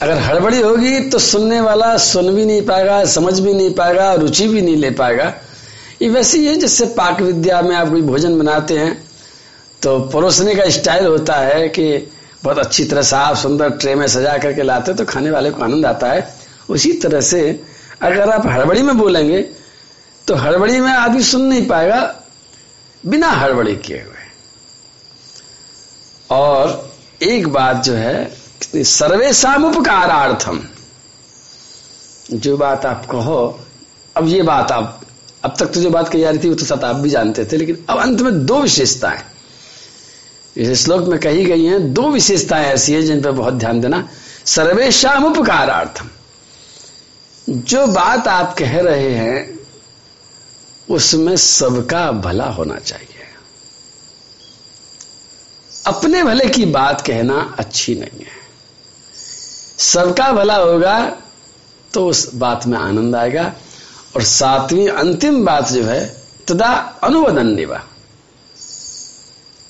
अगर 0.01 0.17
हड़बड़ी 0.17 0.61
होगी 0.61 0.99
तो 1.09 1.19
सुनने 1.19 1.61
वाला 1.61 1.95
सुन 1.97 2.33
भी 2.35 2.45
नहीं 2.45 2.61
पाएगा, 2.61 3.03
समझ 3.05 3.39
भी 3.39 3.53
नहीं 3.53 3.73
पाएगा, 3.73 4.13
रुचि 4.13 4.47
भी 4.47 4.61
नहीं 4.61 4.75
ले 4.75 4.89
पाएगा। 4.91 5.33
ये 6.01 6.09
वैसे 6.09 6.37
ही 6.37 6.45
है 6.45 6.55
जिससे 6.55 6.85
पाक 6.85 7.21
विद्या 7.21 7.61
में 7.61 7.75
आप 7.75 7.89
कोई 7.89 8.01
भोजन 8.01 8.37
बनाते 8.39 8.77
हैं 8.77 8.93
तो 9.81 9.99
परोसने 9.99 10.55
का 10.55 10.69
स्टाइल 10.69 11.05
होता 11.05 11.35
है 11.35 11.67
कि 11.69 12.11
बहुत 12.45 12.59
अच्छी 12.59 12.85
तरह 12.85 13.01
साफ़ 13.03 13.37
सुंदर 13.39 13.69
ट्रे 13.71 13.95
में 13.95 14.07
सजा 14.07 14.37
करके 14.37 14.63
लाते 14.63 14.93
तो 14.93 15.05
खाने 15.05 15.31
वाले 15.31 15.51
को 15.51 15.63
आनंद 15.63 15.85
आता 15.85 16.07
है। 16.07 16.27
उसी 16.69 16.91
तरह 16.99 17.21
से 17.23 17.41
अगर 18.01 18.29
आप 18.29 18.45
हड़बड़ी 18.47 18.81
में 18.81 18.97
बोलेंगे 18.97 19.41
तो 20.27 20.35
हड़बड़ी 20.35 20.79
में 20.79 20.91
आदमी 20.91 21.23
सुन 21.23 21.41
नहीं 21.43 21.65
पाएगा, 21.67 22.01
बिना 23.03 23.29
हड़बड़ी 23.31 23.75
किए 23.77 23.97
हुए। 23.97 24.23
और 26.29 26.91
एक 27.23 27.47
बात 27.47 27.83
जो 27.83 27.93
है 27.93 28.33
सर्वेशम 28.75 29.65
उपकारार्थम 29.65 30.59
जो 32.33 32.55
बात 32.57 32.85
आप 32.85 33.05
कहो, 33.05 33.59
अब 34.15 34.27
ये 34.27 34.41
बात 34.43 34.71
आप, 34.71 35.01
अब 35.43 35.55
तक 35.59 35.65
तो 35.65 35.81
जो 35.81 35.89
बात 35.89 36.09
कही 36.09 36.21
जा 36.21 36.29
रही 36.29 36.39
थी, 36.39 36.49
वो 36.49 36.55
तो 36.55 36.65
साथ 36.65 36.83
आप 36.83 36.95
भी 36.95 37.09
जानते 37.09 37.45
थे, 37.45 37.57
लेकिन 37.57 37.85
अब 37.89 37.99
अंत 37.99 38.21
में 38.21 38.45
दो 38.45 38.59
विशेषताएँ। 38.61 39.21
इस 40.57 40.85
श्लोक 40.85 41.01
में 41.01 41.19
कही 41.19 41.45
गई 41.45 41.65
हैं 41.65 41.93
दो 41.93 42.09
विशेषताएँ 42.09 42.65
ऐसी 42.65 42.93
है 42.93 43.01
जिन 43.01 43.21
पर 43.21 43.31
बहुत 43.31 43.53
ध्यान 43.53 43.81
देना। 43.81 44.09
सर्वेशम 44.45 45.25
उपकारार्थम 45.25 46.09
जो 47.49 47.87
बात 47.87 48.27
आप 48.27 48.55
कह 48.57 48.81
रहे 48.81 49.13
हैं, 49.13 49.59
उसमें 50.89 51.35
सबका 51.35 52.11
भला 52.11 52.45
होना 52.45 52.75
चाहिए। 52.75 53.07
अपने 55.85 56.23
भले 56.23 56.49
की 56.49 56.65
बात 56.65 57.01
कहना 57.01 57.55
अच्छी 57.59 57.95
नहीं 57.95 58.19
है। 58.19 58.45
सबका 59.77 60.31
भला 60.31 60.55
होगा 60.55 61.17
तो 61.93 62.07
उस 62.07 62.35
बात 62.35 62.67
में 62.67 62.77
आनंद 62.77 63.15
आएगा। 63.15 63.53
और 64.15 64.23
सातवीं, 64.23 64.87
अंतिम 64.87 65.45
बात 65.45 65.71
जो 65.71 65.83
है, 65.83 66.23
तदा 66.47 66.99
अनुवदन 67.03 67.47
निभा 67.47 67.83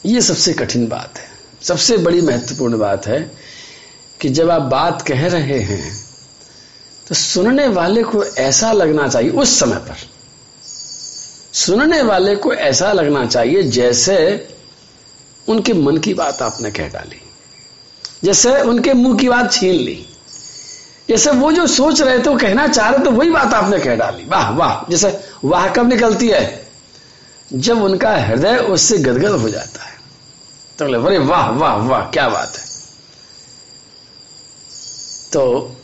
ये 0.06 0.22
सबसे 0.22 0.54
कठिन 0.54 0.88
बात 0.88 1.18
है। 1.18 1.28
सबसे 1.62 1.98
बड़ी 1.98 2.22
महत्वपूर्ण 2.22 2.78
बात 2.78 3.08
है 3.08 3.20
कि 4.20 4.30
जब 4.30 4.50
आप 4.50 4.62
बात 4.72 5.02
कह 5.02 5.28
रहे 5.28 5.60
हैं 5.62 5.94
तो 7.08 7.16
सुनने 7.16 7.68
वाले 7.70 8.04
को 8.04 8.24
ऐसा 8.24 8.72
लगना 8.72 9.08
चाहिए 9.08 9.30
उस 9.32 9.60
समय 9.60 9.78
पर। 9.80 9.98
सुनने 11.56 12.02
वाले 12.02 12.36
को 12.36 12.54
ऐसा 12.54 12.92
लगना 12.94 13.26
चाहिए 13.26 13.64
जैसे 13.64 14.18
उनके 15.48 15.74
मन 15.76 15.98
की 15.98 16.14
बात 16.14 16.42
आपने 16.42 16.72
कह 16.72 16.88
डाली, 16.90 17.22
जैसे 18.24 18.60
उनके 18.62 18.94
मुँह 18.94 19.18
की 19.18 19.30
बात 19.30 19.52
छीन 19.54 19.76
ली, 19.76 20.06
जैसे 21.10 21.32
वो 21.32 21.52
जो 21.52 21.66
सोच 21.68 22.02
रहे 22.02 22.20
थे, 22.20 22.30
वो 22.30 22.38
कहना 22.38 22.68
चाह 22.68 22.90
रहे 22.90 23.04
तो 23.04 23.12
वही 23.12 23.30
बात 23.30 23.54
आपने 23.54 23.80
कह 23.80 23.96
डाली। 23.96 24.26
वाह 24.26 24.50
वाह, 24.52 24.90
जैसे 24.92 25.20
वाह 25.44 25.68
कब 25.70 25.90
निकलती 25.90 26.28
है? 26.28 26.66
जब 27.52 27.84
उनका 27.84 28.16
हृदय 28.18 28.58
उससे 28.58 28.98
गदगद 29.00 29.40
हो 29.42 29.50
जाता 29.50 29.84
है। 29.84 29.94
तो 30.80 30.86
बोले, 30.86 30.98
अरे 30.98 31.18
वाह 31.18 31.50
वाह 31.50 31.76
वाह, 31.76 32.02
क्या 32.02 32.30
बात 32.30 32.58
है। 32.58 32.66
तो 35.34 35.76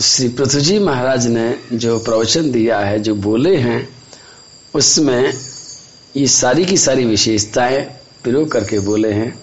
श्री 0.00 0.28
पृथ्वी 0.28 0.60
जी 0.60 0.78
महाराज 0.78 1.26
ने 1.26 1.60
जो 1.72 1.98
प्रवचन 1.98 2.50
दिया 2.50 2.78
है, 2.78 2.98
जो 2.98 3.14
बोले 3.14 3.56
हैं, 3.56 3.88
उसमें 4.74 5.32
ये 6.16 6.26
सारी 6.26 6.64
की 6.64 6.76
सारी 6.76 7.04
विशेषताएँ 7.04 7.82
प्रयोग 8.22 8.52
करके 8.52 8.78
बोले 8.78 9.12
हैं 9.12 9.42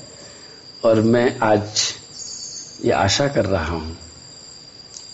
और 0.85 1.01
मैं 1.01 1.39
आज 1.39 1.61
ये 2.85 2.91
आशा 2.91 3.27
कर 3.27 3.45
रहा 3.45 3.65
हूँ। 3.65 3.97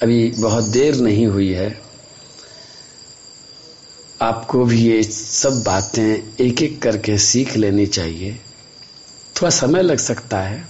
अभी 0.03 0.31
बहुत 0.31 0.63
देर 0.63 0.95
नहीं 0.95 1.27
हुई 1.27 1.51
है। 1.51 1.81
आपको 4.21 4.65
भी 4.65 4.91
ये 4.91 5.03
सब 5.03 5.63
बातें 5.63 6.35
एक 6.45 6.61
एक 6.61 6.81
करके 6.81 7.17
सीख 7.17 7.55
लेनी 7.57 7.85
चाहिए। 7.85 8.39
थोड़ा 9.41 9.49
समय 9.51 9.81
लग 9.81 9.97
सकता 9.99 10.39
है। 10.39 10.63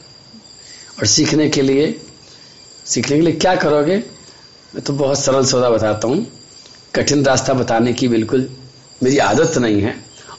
और 0.99 1.05
सीखने 1.05 1.49
के 1.49 1.61
लिए, 1.61 1.99
सीखने 2.85 3.17
के 3.17 3.21
लिए 3.21 3.33
क्या 3.35 3.55
करोगे? 3.55 3.97
मैं 4.73 4.83
तो 4.83 4.93
बहुत 4.93 5.19
सरल 5.19 5.45
सौदा 5.45 5.69
बताता 5.69 6.07
हूँ। 6.07 6.25
कठिन 6.95 7.23
रास्ता 7.25 7.53
बताने 7.53 7.93
की 7.93 8.07
बिल्कुल 8.07 8.49
मेरी 9.01 9.17
आदत 9.19 9.57
नहीं 9.57 9.81
है 9.81 9.95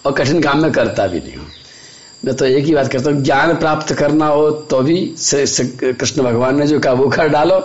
और 0.07 0.13
कठिन 0.13 0.41
काम 0.43 0.63
में 0.63 0.73
करता 0.73 1.07
भी 1.07 1.21
नहीं 1.21 1.35
हूँ। 1.35 1.47
मैं 2.25 2.35
तो 2.37 2.45
एक 2.45 2.65
ही 2.65 2.75
बात 2.75 2.91
करता 2.93 3.11
हूँ, 3.11 3.23
ज्ञान 3.23 3.57
प्राप्त 3.57 3.93
करना 3.95 4.27
हो 4.27 4.51
तो 4.71 4.81
भी 4.83 4.97
कृष्ण 5.25 6.23
भगवान 6.23 6.59
ने 6.59 6.67
जो 6.67 6.81
कहा 6.81 6.93
वो 6.93 7.09
कर 7.09 7.29
डालो। 7.29 7.57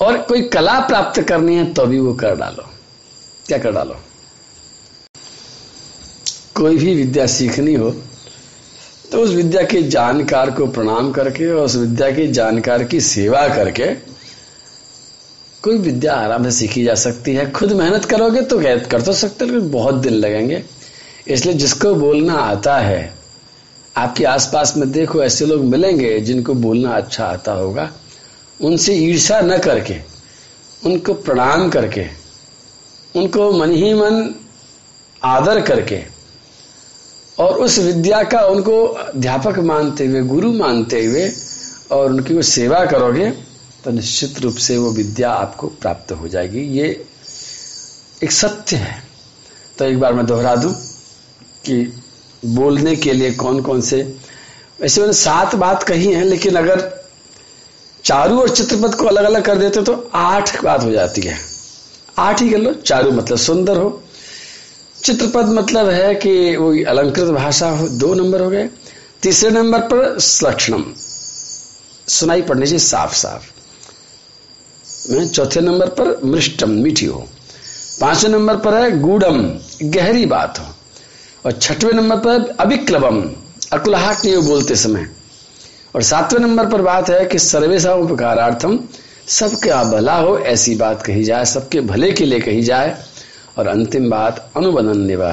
और 0.00 0.18
कोई 0.18 0.42
कला 0.48 0.78
प्राप्त 0.80 1.20
करनी 1.22 1.54
है 1.56 1.72
तो 1.74 1.84
भी 1.86 1.98
वो 2.00 2.14
कर 2.14 2.34
डालो। 2.36 2.68
क्या 3.46 3.58
कर 3.58 3.72
डालो? 3.72 3.96
कोई 6.54 6.76
भी 6.76 6.94
विद्या 6.94 7.26
सीखनी 7.28 7.74
हो 7.74 7.90
तो 9.12 9.20
उस 9.20 9.30
विद्या 9.30 9.62
के 9.62 9.82
जानकार 9.82 10.50
को 10.50 10.66
प्रणाम 10.66 11.10
करके 11.12 11.46
और 11.46 11.64
उस 11.64 11.76
विद्या 11.76 12.10
के 12.10 12.26
जानकार 12.32 12.84
की 12.84 13.00
सेवा 13.00 13.46
करके 13.48 13.86
कोई 15.62 15.78
विद्या 15.78 16.14
आराम 16.14 16.44
से 16.44 16.50
सीखी 16.50 16.84
जा 16.84 16.94
सकती 16.94 17.34
है। 17.34 17.50
खुद 17.50 17.72
मेहनत 17.72 18.04
करोगे 18.04 18.42
तो 18.42 18.58
कर 18.90 19.02
तो 19.02 19.12
सकते 19.12 19.44
लेकिन 19.44 19.70
बहुत 19.70 19.94
दिन 19.94 20.12
लगेंगे। 20.14 20.62
इसलिए 21.28 21.54
जिसको 21.54 21.94
बोलना 21.94 22.34
आता 22.34 22.76
है, 22.78 23.14
आपके 23.96 24.24
आसपास 24.24 24.76
में 24.76 24.90
देखो 24.92 25.22
ऐसे 25.22 25.46
लोग 25.46 25.64
मिलेंगे 25.64 26.18
जिनको 26.20 26.54
बोलना 26.56 26.90
अच्छा 26.90 27.24
आता 27.24 27.52
होगा। 27.52 27.90
उनसे 28.60 28.94
ईर्षा 28.96 29.40
न 29.40 29.58
करके, 29.58 29.96
उनको 30.82 31.14
प्रणाम 31.14 31.68
करके, 31.70 32.06
उनको 33.14 33.50
मन 33.52 33.72
ही 33.72 33.92
मन 33.94 34.34
आदर 35.22 35.60
करके 35.60 35.96
और 37.38 37.58
उस 37.58 37.78
विद्या 37.78 38.22
का 38.24 38.40
उनको 38.46 38.84
अध्यापक 38.84 39.58
मानते 39.60 40.06
हुए, 40.06 40.20
गुरु 40.22 40.52
मानते 40.52 41.04
हुए 41.04 41.30
और 41.92 42.10
उनकी 42.10 42.34
वो 42.34 42.42
सेवा 42.42 42.84
करोगे 42.86 43.30
तो 43.84 43.90
निश्चित 43.90 44.40
रूप 44.40 44.54
से 44.56 44.76
वो 44.78 44.90
विद्या 44.92 45.30
आपको 45.32 45.66
प्राप्त 45.80 46.12
हो 46.12 46.28
जाएगी। 46.28 46.60
ये 46.78 46.86
एक 48.24 48.32
सत्य 48.32 48.76
है। 48.76 49.02
तो 49.78 49.84
एक 49.84 49.98
बार 50.00 50.14
मैं 50.14 50.26
दोहरा 50.26 50.54
दूँ 50.56 50.72
कि 51.64 51.76
बोलने 52.42 52.94
के 52.96 53.12
लिए 53.12 53.30
कौन 53.34 53.60
कौन 53.62 53.80
से 53.80 54.02
वैसे 54.80 55.00
मैंने 55.00 55.12
सात 55.12 55.54
बात 55.54 55.82
कही 55.82 56.12
है, 56.12 56.24
लेकिन 56.24 56.56
अगर 56.56 56.80
चारू 58.04 58.40
और 58.40 58.48
चित्रपद 58.48 58.94
को 58.94 59.06
अलग 59.06 59.24
अलग 59.24 59.44
कर 59.44 59.58
देते 59.58 59.82
तो 59.82 60.10
आठ 60.14 60.62
बात 60.64 60.84
हो 60.84 60.90
जाती 60.90 61.20
है। 61.20 61.38
आठ 62.18 62.42
ही 62.42 62.50
कर 62.50 62.58
लो, 62.58 62.72
चारू 62.74 63.10
मतलब 63.12 63.38
सुंदर 63.38 63.76
हो 63.76 64.02
चित्रपद 65.04 65.46
मतलब 65.46 65.88
है 65.88 66.14
कि 66.14 66.56
वो 66.56 66.72
अलंकृत 66.72 67.28
भाषा 67.28 67.70
हो 67.70 67.88
दो 67.88 68.14
नंबर 68.14 68.40
हो 68.40 68.50
गए। 68.50 68.68
तीसरे 69.22 69.50
नंबर 69.50 69.78
पर 69.78 70.18
लक्षणम। 70.48 70.84
सुनाई 72.08 72.42
पड़ने 72.42 72.66
से 72.66 72.78
साफ़ 72.78 73.14
साफ़। 73.14 73.52
चौथे 75.26 75.60
नंबर 75.60 75.86
पर 75.86 76.20
मृष्टम, 76.24 76.70
मीठी 76.70 77.06
हो। 77.06 77.28
पाँचवें 78.00 78.30
नंबर 78.30 78.56
पर 78.56 78.74
है 78.74 79.00
गूढ़म, 79.00 79.58
गहरी 79.82 80.26
बात 80.26 80.58
हो। 80.58 80.64
और 81.46 81.52
छठवें 81.52 81.92
नंबर 81.92 82.16
पर 82.16 82.56
अभिक्लबम 82.60 83.30
अकुलहाट 83.72 84.24
नहीं 84.24 84.36
हो 84.36 84.42
बोलते 84.42 84.76
समय। 84.76 85.08
और 85.94 86.02
सातवें 86.02 86.40
नंबर 86.40 86.66
पर 86.66 86.82
बात 86.82 87.10
है 87.10 87.26
कि 87.26 87.38
सर्वेशा 87.38 87.94
उपकारार्थम 87.94 88.80
सबके 89.28 89.90
भला 89.90 90.14
हो, 90.14 90.38
ऐसी 90.38 90.74
बात 90.74 91.02
कही 91.02 91.24
जाए, 91.24 91.44
सबके 91.44 91.80
भले 91.80 92.12
के 92.12 92.24
लिए 92.24 92.40
कही 92.40 92.62
जाए। 92.62 93.07
और 93.58 93.66
अंतिम 93.66 94.08
बात 94.10 94.50
अनुबंधन 94.56 95.00
निभा 95.00 95.32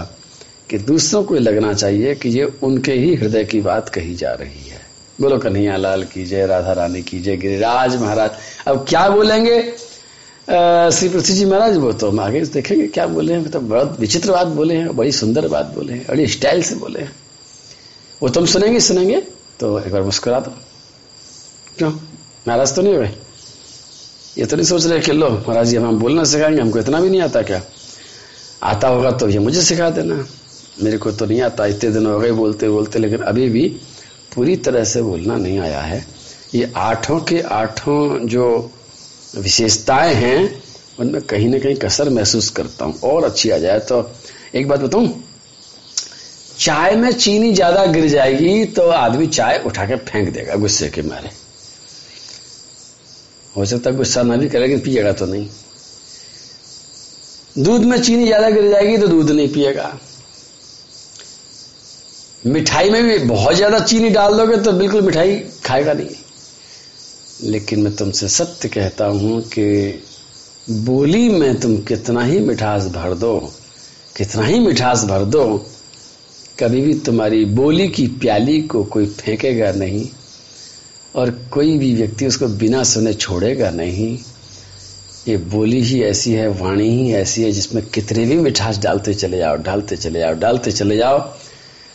कि 0.70 0.78
दूसरों 0.78 1.24
को 1.24 1.36
लगना 1.36 1.74
चाहिए 1.74 2.16
कि 2.16 2.30
ये 2.30 2.44
उनके 2.64 2.94
ही 2.94 3.16
हृदय 3.16 3.44
की 3.46 3.62
बात 3.62 3.90
कही 3.90 4.16
जा 4.16 4.34
रही 4.34 4.70
है। 4.70 4.82
बोलो 5.22 5.38
कन्हैया 5.38 5.76
लाल 5.78 6.04
की 6.04 6.26
जय 6.26 6.46
राधा 6.46 6.74
रानी 6.74 7.02
की 7.02 7.20
जय 7.20 7.38
गिरिराज 7.38 7.96
महाराज। 7.96 8.32
अब 8.68 8.86
क्या 8.90 9.08
बोलेंगे? 9.10 9.62
श्री 10.92 11.10
पृथ्वी 11.10 11.34
जी 11.34 11.46
महाराज, 11.46 11.78
वो 11.78 11.92
तो 11.94 12.10
हम 12.10 12.20
आगे 12.20 12.42
देखेंगे 12.42 12.88
क्या 12.88 13.06
बोले 13.08 13.34
हैं। 13.34 13.40
मतलब 13.42 13.70
बहुत 13.70 14.00
विचित्र 14.00 14.32
बात 14.32 14.48
बोले 14.48 14.76
हैं, 14.76 14.96
बड़ी 14.98 15.12
सुंदर 15.12 15.48
बात 15.48 15.66
बोले 15.66 15.94
हैं, 15.94 16.06
बड़ी 16.08 16.28
स्टाइल 16.28 16.62
से 16.64 16.76
बोले 16.76 17.00
हैं। 17.00 17.12
वो 18.22 18.30
तुम 18.30 18.46
सुनेंगे 18.46 18.80
सुनेंगे 18.80 19.22
तो 19.60 19.80
एक 19.80 19.92
बार 19.92 20.04
मुस्कुरा 20.04 20.40
दो। 20.40 20.52
क्यों? 21.78 21.92
नाराज़ 22.48 22.76
तो 22.76 22.82
नहीं 22.82 22.96
हुए? 22.96 23.10
ये 24.38 24.46
तो 24.46 24.56
नहीं 24.56 24.66
सोच 24.66 24.86
रहे 24.86 25.00
कि 25.00 25.12
लो, 25.12 25.30
महाराज 25.30 25.68
जी, 25.68 25.76
हम 25.76 26.00
बोलना 26.00 26.24
सिखाएँगे, 26.24 26.62
हमको 26.62 26.80
इतना 26.80 27.02
भी 27.02 27.10
नहीं 27.10 27.22
आता 27.22 27.42
क्या? 27.42 27.62
आता 28.66 28.88
होगा 28.88 29.12
तो 29.12 29.30
ये 29.30 29.40
मुझे 29.40 29.62
सिखा 29.62 29.90
देना। 29.90 30.16
मेरे 30.84 30.98
को 30.98 31.12
तो 31.12 31.26
नहीं 31.26 31.42
आता 31.42 31.66
इतने 31.66 31.90
दिन 31.92 32.06
हो 32.06 32.20
गए 32.20 32.32
बोलते 32.34 32.70
बोलते, 32.70 33.00
लेकिन 33.00 33.20
अभी 33.24 33.50
भी 33.50 33.68
पूरी 34.36 34.56
तरह 34.58 34.84
से 34.84 35.02
बोलना 35.02 35.36
नहीं 35.38 35.60
आया 35.60 35.82
है। 35.82 36.06
ये 36.56 36.72
आठों 36.78 37.20
के 37.22 37.40
आठों 37.42 38.28
जो 38.28 38.72
विशेषताएँ 39.38 40.14
हैं, 40.14 40.62
उनमें 41.00 41.22
कहीं 41.24 41.48
ना 41.50 41.60
कहीं 41.60 41.76
कसर 41.76 42.10
महसूस 42.10 42.50
करता 42.50 42.86
हूँ। 42.86 43.00
और 43.04 43.24
अच्छी 43.24 43.50
आ 43.50 43.58
जाए 43.58 43.80
तो 43.82 44.10
एक 44.56 44.68
बात 44.68 44.80
बताऊँ? 44.80 45.14
चाय 46.60 46.96
में 46.96 47.12
चीनी 47.12 47.54
ज़्यादा 47.54 47.86
गिर 47.86 48.08
जाएगी 48.08 48.66
तो 48.66 48.88
आदमी 48.90 49.28
चाय 49.30 49.62
उठा 49.66 49.86
के 49.86 49.96
फेंक 49.98 50.34
देगा, 50.34 50.56
गुस्से 50.56 50.90
के 50.90 51.02
मारे। 51.02 51.30
हो 53.56 53.66
सकता 53.66 53.90
है 53.90 53.96
गुस्सा 53.96 54.24
ना 54.24 54.36
भी 54.36 54.50
करेगा 54.50 54.78
पिएगा 54.86 55.12
तो 55.12 55.26
नहीं। 55.26 55.48
दूध 57.56 57.82
में 57.82 57.98
चीनी 58.02 58.26
ज़्यादा 58.26 58.50
गिर 58.50 58.70
जाएगी 58.70 58.98
तो 58.98 59.08
दूध 59.08 59.30
नहीं 59.32 59.48
पिएगा। 59.50 59.92
मिठाई 62.44 62.90
में 62.90 63.04
भी 63.04 63.18
बहुत 63.20 63.56
ज़्यादा 63.56 63.80
चीनी 63.82 64.10
डाल 64.10 64.38
दोगे 64.38 64.58
तो 64.58 64.72
बिल्कुल 64.74 65.02
मिठाई 65.02 65.36
खाएगा 65.66 65.94
नहीं। 65.94 66.16
लेकिन 67.44 67.80
मैं 67.80 67.96
तुमसे 67.96 68.28
सत्य 68.30 68.70
कहता 68.70 69.06
हूँ 69.06 69.42
कि 69.50 70.04
बोली 70.82 71.30
में 71.30 71.60
तुम 71.60 71.78
कितना 71.84 72.24
ही 72.24 72.40
मिठास 72.42 72.88
भर 72.88 73.14
दो, 73.16 73.38
कितना 74.18 74.46
ही 74.46 74.60
मिठास 74.60 75.04
भर 75.06 75.26
दो, 75.26 75.46
कभी 76.60 76.82
भी 76.82 76.94
तुम्हारी 77.00 77.44
बोली 77.56 77.88
की 77.88 78.08
प्याली 78.20 78.62
को 78.64 78.84
कोई 78.86 79.06
फेंकेगा 79.08 79.72
नहीं 79.74 80.08
और 81.16 81.32
कोई 81.52 81.78
भी 81.78 81.94
व्यक्ति 81.96 82.28
उसको 82.28 82.48
बिना 82.58 82.84
सुने 82.84 83.14
छोड़ेगा 83.16 83.70
नहीं। 83.72 84.18
ये 85.28 85.36
बोली 85.38 85.80
ही 85.82 86.02
ऐसी 86.04 86.32
है, 86.34 86.48
वाणी 86.50 86.90
ही 86.90 87.14
ऐसी 87.14 87.44
है, 87.44 87.52
जिसमें 87.52 87.86
कितने 87.86 88.26
भी 88.26 88.36
मिठास 88.38 88.78
डालते 88.80 89.14
चले 89.14 89.38
जाओ, 89.38 89.56
डालते 89.58 89.96
चले 89.98 90.20
जाओ, 90.20 90.34
डालते 90.34 90.72
चले 90.72 90.98
जाओ। 90.98 91.20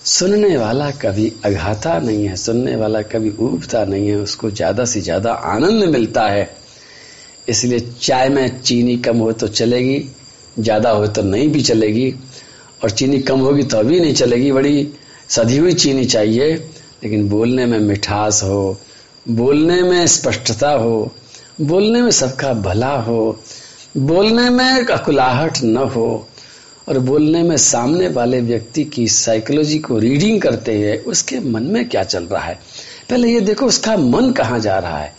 सुनने 0.05 0.57
वाला 0.57 0.91
कभी 0.91 1.33
अघाता 1.45 1.99
नहीं 1.99 2.27
है, 2.27 2.37
सुनने 2.37 2.75
वाला 2.77 3.03
कभी 3.03 3.31
उबता 3.31 3.85
नहीं 3.85 4.09
है, 4.09 4.17
उसको 4.17 4.51
ज़्यादा 4.51 4.85
से 4.85 5.01
ज़्यादा 5.01 5.33
आनंद 5.33 5.85
मिलता 5.85 6.27
है। 6.29 6.49
इसलिए 7.49 7.81
चाय 8.01 8.29
में 8.29 8.61
चीनी 8.63 8.97
कम 8.97 9.19
हो 9.19 9.31
तो 9.33 9.49
चलेगी, 9.49 9.99
ज़्यादा 10.59 10.91
हो 10.91 11.07
तो 11.07 11.23
नहीं 11.23 11.49
भी 11.49 11.61
चलेगी, 11.63 12.11
और 12.83 12.91
चीनी 12.91 13.19
कम 13.21 13.41
होगी 13.41 13.63
तो 13.63 13.79
अभी 13.79 14.01
नहीं 14.01 14.15
चलेगी। 14.15 14.53
बड़ी 14.53 14.87
सधी 15.29 15.57
हुई 15.59 15.73
चीनी 15.75 16.05
चाहिए, 16.07 16.53
लेकिन 17.05 17.29
बोलने 17.29 17.67
में 17.67 17.79
मिठास 17.79 18.43
हो, 18.43 18.79
बोलने 19.27 19.81
में 19.83 20.07
स्पष्टता 20.09 20.71
हो 20.73 21.13
बोलने 21.61 22.03
में 22.03 22.11
सबका 22.11 22.53
भला 22.53 22.93
हो, 22.97 23.41
बोलने 23.97 24.51
में 24.51 24.87
अकुलाहट 24.87 25.59
न 25.65 25.77
हो, 25.77 26.29
और 26.89 26.99
बोलने 26.99 27.43
में 27.43 27.57
सामने 27.57 28.09
वाले 28.09 28.41
व्यक्ति 28.41 28.85
की 28.85 29.09
साइकोलॉजी 29.09 29.79
को 29.79 29.99
रीडिंग 29.99 30.43
करते 30.43 30.75
हुए 30.75 30.97
उसके 30.97 31.41
मन 31.41 31.63
में 31.63 31.89
क्या 31.89 32.05
चल 32.05 32.25
रहा 32.25 32.43
है? 32.43 32.59
पहले 33.11 33.29
ये 33.29 33.41
देखो 33.41 33.67
उसका 33.67 33.97
मन 33.97 34.31
कहाँ 34.31 34.59
जा 34.59 34.79
रहा 34.79 34.99
है। 34.99 35.15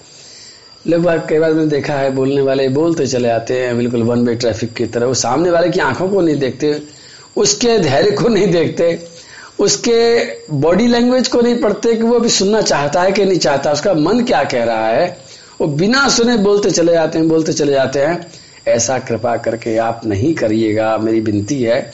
लोग 0.87 1.03
बार 1.03 1.27
कई 1.29 1.39
बार 1.39 1.53
मैंने 1.53 1.69
देखा 1.69 1.93
है, 1.93 2.11
बोलने 2.11 2.41
वाले 2.41 2.69
बोलते 2.69 3.07
चले 3.07 3.29
आते 3.29 3.59
हैं, 3.59 3.77
बिल्कुल 3.77 4.03
वन 4.03 4.19
वे 4.19 4.35
ट्रैफ़िक 4.35 4.73
की 4.73 4.85
तरह, 4.85 5.05
वो 5.05 5.13
सामने 5.13 5.51
वाले 5.51 5.69
की 5.69 5.79
आँखों 5.79 6.09
को 6.09 6.21
नहीं 6.21 6.35
देखते, 6.35 6.81
उसके 7.35 7.79
धैर्य 7.79 8.11
को 8.11 8.29
नहीं 8.29 8.47
देखते, 8.47 9.05
उसके 9.59 10.23
बॉडी 10.53 10.87
लैंग्वेज 10.87 11.27
को 11.27 11.41
नहीं 11.41 11.55
पढ़ते 11.55 11.95
कि 11.95 12.03
वो 12.03 12.15
अभी 12.15 12.29
सुनना 12.29 12.61
चाहता 12.61 13.01
है 13.01 13.11
कि 13.11 13.25
नहीं 13.25 13.39
चाहता, 13.39 13.71
उसका 13.71 13.93
मन 13.93 14.23
क्या 14.23 14.43
कह 14.43 14.63
रहा 14.63 14.87
है? 14.87 15.30
वो 15.61 15.67
बिना 15.67 16.09
सुने 16.09 16.37
बोलते 16.37 16.71
चले 16.71 16.91
जाते 16.91 17.19
हैं, 17.19 17.27
बोलते 17.27 17.53
चले 17.53 17.71
जाते 17.71 17.99
हैं, 17.99 18.31
ऐसा 18.67 18.99
कृपा 18.99 19.37
करके 19.37 19.77
आप 19.77 20.01
नहीं 20.05 20.33
करिएगा, 20.33 20.97
मेरी 20.97 21.19
विनती 21.19 21.63
है। 21.63 21.93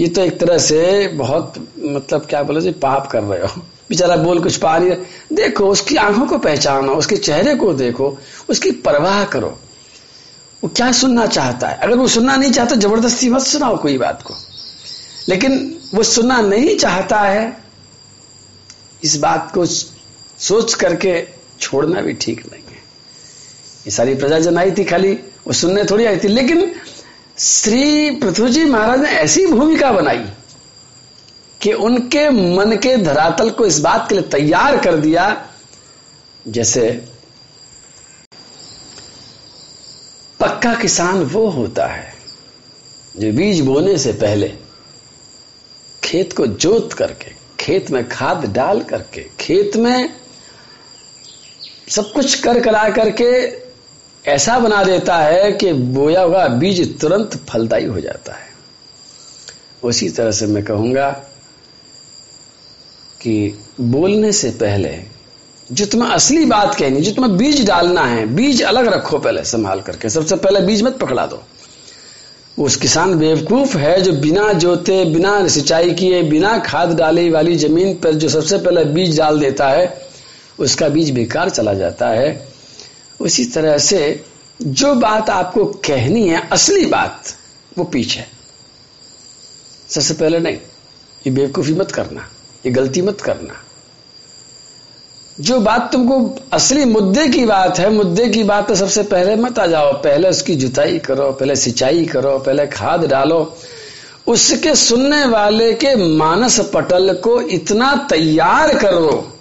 ये 0.00 0.08
तो 0.08 0.22
एक 0.22 0.40
तरह 0.40 0.58
से 0.58 1.08
बहुत 1.08 1.68
मतलब 1.84 2.20
क्या 2.20 2.42
बोले 2.42 2.60
जी, 2.60 2.70
पाप 2.70 3.06
कर 3.06 3.22
रहे 3.22 3.40
हो। 3.40 3.62
बेचारा 3.88 4.16
बोल 4.16 4.42
कुछ 4.42 4.56
पा 4.56 4.78
नहीं 4.78 4.90
देखो, 5.32 5.68
उसकी 5.68 5.96
आँखों 5.96 6.26
को 6.26 6.38
पहचानो, 6.38 6.94
उसके 6.94 7.16
चेहरे 7.16 7.54
को 7.54 7.72
देखो, 7.72 8.18
उसकी 8.48 8.70
परवाह 8.70 9.24
करो। 9.24 9.58
वो 10.64 10.70
क्या 10.76 10.92
सुनना 10.92 11.26
चाहता 11.26 11.68
है? 11.68 11.78
अगर 11.78 11.96
वो 11.96 12.08
सुनना 12.08 12.36
नहीं 12.36 12.50
चाहता, 12.50 12.74
ज़बरदस्ती 12.76 13.28
मत 13.30 13.42
सुनाओ 13.42 13.76
कोई 13.76 13.98
बात 13.98 14.22
को। 14.22 14.34
लेकिन 15.28 15.78
वो 15.94 16.02
सुनना 16.02 16.40
नहीं 16.40 16.76
चाहता 16.76 17.20
है, 17.20 17.56
इस 19.04 19.16
बात 19.16 19.50
को 19.54 19.66
सोच 19.66 20.74
करके 20.74 21.26
छोड़ना 21.60 22.00
भी 22.00 22.12
ठीक 22.12 22.46
नहीं। 22.52 22.59
ये 23.84 23.90
सारी 23.90 24.14
प्रजा 24.14 24.38
जन 24.38 24.58
आई 24.58 24.70
थी 24.72 24.84
खाली, 24.84 25.12
वो 25.46 25.52
सुनने 25.52 25.84
थोड़ी 25.84 26.04
आई 26.04 26.16
थी, 26.16 26.28
लेकिन 26.28 26.72
श्री 27.38 28.10
पृथ्वी 28.20 28.48
जी 28.50 28.64
महाराज 28.64 29.00
ने 29.00 29.10
ऐसी 29.10 29.46
भूमिका 29.46 29.90
बनाई 29.92 30.24
कि 31.60 31.72
उनके 31.72 32.28
मन 32.30 32.76
के 32.76 32.96
धरातल 32.96 33.50
को 33.50 33.66
इस 33.66 33.78
बात 33.80 34.08
के 34.08 34.14
लिए 34.14 34.24
तैयार 34.30 34.76
कर 34.80 34.96
दिया, 34.96 35.24
जैसे 36.48 36.90
पक्का 40.40 40.74
किसान 40.74 41.22
वो 41.24 41.46
होता 41.48 41.86
है, 41.86 42.12
जो 43.16 43.32
बीज 43.32 43.60
बोने 43.60 43.96
से 43.98 44.12
पहले 44.12 44.52
खेत 46.04 46.32
को 46.32 46.46
जोत 46.46 46.92
करके, 46.92 47.32
खेत 47.60 47.90
में 47.90 48.08
खाद 48.08 48.44
डाल 48.52 48.80
करके, 48.82 49.26
खेत 49.40 49.76
में 49.76 50.14
सब 51.88 52.12
कुछ 52.12 52.34
कर 52.40 52.60
करा 52.60 52.88
करके 52.90 53.30
ऐसा 54.28 54.58
बना 54.58 54.84
देता 54.84 55.16
है 55.16 55.52
कि 55.52 55.72
बोया 55.72 56.22
हुआ 56.22 56.46
बीज 56.48 57.00
तुरंत 57.00 57.36
फलदायी 57.48 57.84
हो 57.84 58.00
जाता 58.00 58.32
है। 58.32 58.48
उसी 59.82 60.08
तरह 60.08 60.30
से 60.30 60.46
मैं 60.46 60.64
कहूँगा 60.64 61.10
कि 63.20 63.58
बोलने 63.80 64.32
से 64.32 64.50
पहले 64.50 65.02
जो 65.72 65.86
तुम्हें 65.86 66.10
असली 66.10 66.44
बात 66.44 66.74
कहनी 66.74 67.00
जो 67.00 67.12
तुम्हें 67.12 67.36
बीज 67.36 67.66
डालना 67.66 68.04
है, 68.04 68.26
बीज 68.26 68.62
अलग 68.62 68.86
रखो 68.86 69.18
पहले 69.18 69.44
संभाल 69.44 69.80
करके। 69.80 70.08
सबसे 70.08 70.36
पहले 70.36 70.60
बीज 70.60 70.82
मत 70.82 70.98
पकड़ा 70.98 71.26
दो। 71.26 71.42
उस 72.58 72.76
किसान 72.76 73.18
बेवकूफ़ 73.18 73.78
है 73.78 74.00
जो 74.02 74.12
बिना 74.12 74.52
जोते, 74.52 75.04
बिना 75.04 75.48
सिंचाई 75.48 75.90
किए, 75.90 76.22
बिना 76.22 76.58
खाद 76.58 76.96
डाले 76.96 77.30
वाली 77.30 77.56
ज़मीन 77.56 77.94
पर 77.94 78.12
जो 78.12 78.28
सबसे 78.28 78.58
पहले 78.58 78.84
बीज 78.84 79.18
डाल 79.18 79.40
देता 79.40 79.68
है, 79.68 80.02
उसका 80.58 80.88
बीज 80.88 81.10
बेकार 81.10 81.50
चला 81.50 81.74
जाता 81.74 82.08
है। 82.08 82.49
उसी 83.20 83.44
तरह 83.44 83.78
से 83.78 84.24
जो 84.60 84.94
बात 84.94 85.30
आपको 85.30 85.64
कहनी 85.64 86.28
है, 86.28 86.48
असली 86.52 86.86
बात, 86.86 87.34
वो 87.78 87.84
पीछे 87.84 88.24
सबसे 89.88 90.14
पहले 90.14 90.38
नहीं, 90.38 90.56
ये 91.26 91.30
बेवकूफ़ी 91.30 91.74
मत 91.74 91.90
करना, 91.90 92.28
ये 92.66 92.72
गलती 92.72 93.02
मत 93.02 93.20
करना। 93.20 93.62
जो 95.40 95.60
बात 95.60 95.92
तुमको 95.92 96.44
असली 96.52 96.84
मुद्दे 96.84 97.28
की 97.28 97.44
बात 97.44 97.78
है, 97.78 97.90
मुद्दे 97.90 98.28
की 98.28 98.42
बात 98.42 98.68
तो 98.68 98.74
सबसे 98.74 99.02
पहले 99.02 99.36
मत 99.36 99.58
आ 99.58 99.66
जाओ, 99.66 99.92
पहले 99.92 100.28
उसकी 100.28 100.54
जुताई 100.54 100.98
करो, 100.98 101.30
पहले 101.32 101.56
सिंचाई 101.56 102.04
करो, 102.04 102.38
पहले 102.38 102.66
खाद 102.66 103.04
डालो। 103.04 103.56
उसके 104.26 104.74
सुनने 104.74 105.24
वाले 105.24 105.72
के 105.74 105.94
मानस 106.16 106.60
पटल 106.74 107.14
को 107.14 107.40
इतना 107.40 107.94
तैयार 108.10 108.78
करो 108.78 109.39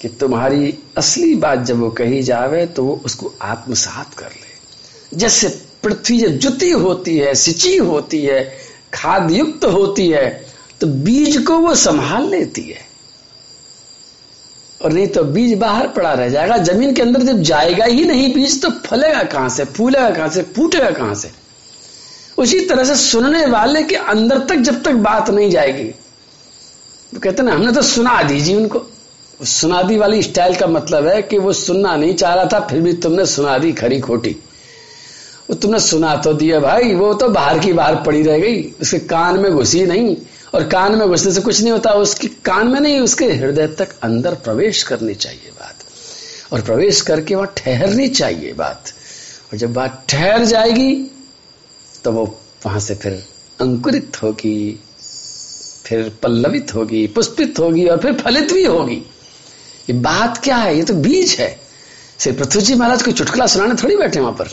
कि 0.00 0.08
तुम्हारी 0.10 0.78
असली 0.96 1.34
बात 1.34 1.58
जब 1.58 1.78
वो 1.80 1.90
कही 1.90 2.22
जावे 2.22 2.66
तो 2.66 2.84
वो 2.84 3.00
उसको 3.04 3.32
आत्मसात 3.42 4.14
कर 4.14 4.26
ले। 4.26 5.16
जैसे 5.16 5.48
पृथ्वी 5.82 6.18
जब 6.18 6.38
जुती 6.38 6.70
होती 6.70 7.16
है, 7.18 7.34
सिंची 7.34 7.76
होती 7.76 8.20
है 8.22 8.42
खाद 8.94 9.30
युक्त 9.30 9.64
होती 9.64 10.08
है 10.08 10.28
तो 10.80 10.86
बीज 10.86 11.36
को 11.46 11.58
वो 11.58 11.74
संभाल 11.74 12.28
लेती 12.28 12.62
है। 12.62 12.86
और 14.80 14.92
नहीं 14.92 15.06
तो 15.06 15.22
बीज 15.24 15.56
बाहर 15.58 15.88
पड़ा 15.88 16.12
रह 16.12 16.28
जाएगा। 16.28 16.56
ज़मीन 16.58 16.92
के 16.94 17.02
अंदर 17.02 17.22
जब 17.22 17.40
जाएगा 17.42 17.84
ही 17.84 18.04
नहीं 18.04 18.32
बीज 18.34 18.60
तो 18.62 18.70
फलेगा 18.84 19.22
कहाँ 19.22 19.48
से? 19.48 19.64
फूलेगा 19.64 20.10
कहाँ 20.10 20.28
से? 20.28 20.42
फूटेगा 20.42 20.90
कहाँ 20.90 21.14
से? 21.14 21.30
उसी 22.38 22.60
तरह 22.60 22.84
से 22.84 22.94
सुनने 22.96 23.44
वाले 23.46 23.82
के 23.82 23.96
अंदर 23.96 24.38
तक 24.38 24.54
जब 24.54 24.82
तक 24.82 24.92
बात 24.92 25.30
नहीं 25.30 25.50
जाएगी। 25.50 25.84
तो 27.12 27.20
कहते 27.20 27.42
ना, 27.42 27.52
हमने 27.52 27.72
तो 27.72 27.82
सुना 27.82 28.22
दीजिए 28.22 28.56
उनको। 28.56 28.86
सुनादी 29.40 29.96
वाली 29.96 30.22
स्टाइल 30.22 30.56
का 30.56 30.66
मतलब 30.66 31.06
है 31.06 31.22
कि 31.22 31.38
वो 31.38 31.52
सुनना 31.52 31.96
नहीं 31.96 32.14
चाह 32.14 32.34
रहा 32.34 32.44
था, 32.44 32.60
फिर 32.60 32.80
भी 32.80 32.92
तुमने 32.92 33.26
सुना 33.26 33.58
दी 33.58 33.72
खरी 33.72 34.00
खोटी। 34.00 34.36
वो 35.50 35.54
तुमने 35.54 35.78
सुना 35.80 36.16
तो 36.16 36.32
दिया 36.32 36.60
भाई, 36.60 36.94
वो 36.94 37.14
तो 37.14 37.28
बाहर 37.28 37.58
की 37.58 37.72
बाहर 37.72 37.94
पड़ी 37.94 38.22
रह 38.22 38.38
गई, 38.38 38.62
उसके 38.80 38.98
कान 38.98 39.38
में 39.38 39.50
घुसी 39.52 39.84
नहीं, 39.86 40.16
और 40.54 40.64
कान 40.64 40.94
में 40.94 41.08
घुसने 41.08 41.32
से 41.32 41.40
कुछ 41.40 41.60
नहीं 41.60 41.72
होता, 41.72 41.90
उसके 41.90 42.28
कान 42.44 42.68
में 42.68 42.80
नहीं, 42.80 43.00
उसके 43.00 43.24
हृदय 43.24 43.66
तक 43.66 43.88
अंदर 44.02 44.34
प्रवेश 44.34 44.82
करनी 44.82 45.14
चाहिए 45.14 45.50
बात। 45.50 45.84
और 46.52 46.60
प्रवेश 46.60 47.00
करके 47.00 47.34
वहाँ 47.34 47.52
ठहरनी 47.56 48.08
चाहिए 48.08 48.52
बात। 48.52 48.92
और 49.52 49.58
जब 49.58 49.72
बात 49.72 50.04
ठहर 50.08 50.44
जाएगी 50.44 51.10
तो 52.04 52.12
वो 52.12 52.24
वहाँ 52.66 52.80
से 52.80 52.94
फिर 52.94 53.12
अंकुरित 53.60 54.22
होगी, 54.22 54.80
फिर 55.84 56.12
पल्लवित 56.22 56.74
होगी, 56.74 57.06
पुष्पित 57.06 57.58
होगी, 57.58 57.86
और 57.86 57.98
फिर 57.98 58.12
फलित 58.12 58.52
भी 58.52 58.64
होगी। 58.64 59.02
ये 59.90 59.92
बात 59.92 60.38
क्या 60.38 60.56
है? 60.56 60.76
ये 60.76 60.82
तो 60.82 60.94
बीज 60.94 61.36
है। 61.38 61.60
श्री 62.20 62.32
पृथ्वी 62.32 62.62
जी 62.62 62.74
महाराज 62.74 63.02
कोई 63.02 63.12
चुटकुला 63.12 63.46
सुनाने 63.46 63.74
थोड़ी 63.74 63.96
बैठे 63.96 64.20
वहाँ 64.20 64.32
पर। 64.32 64.44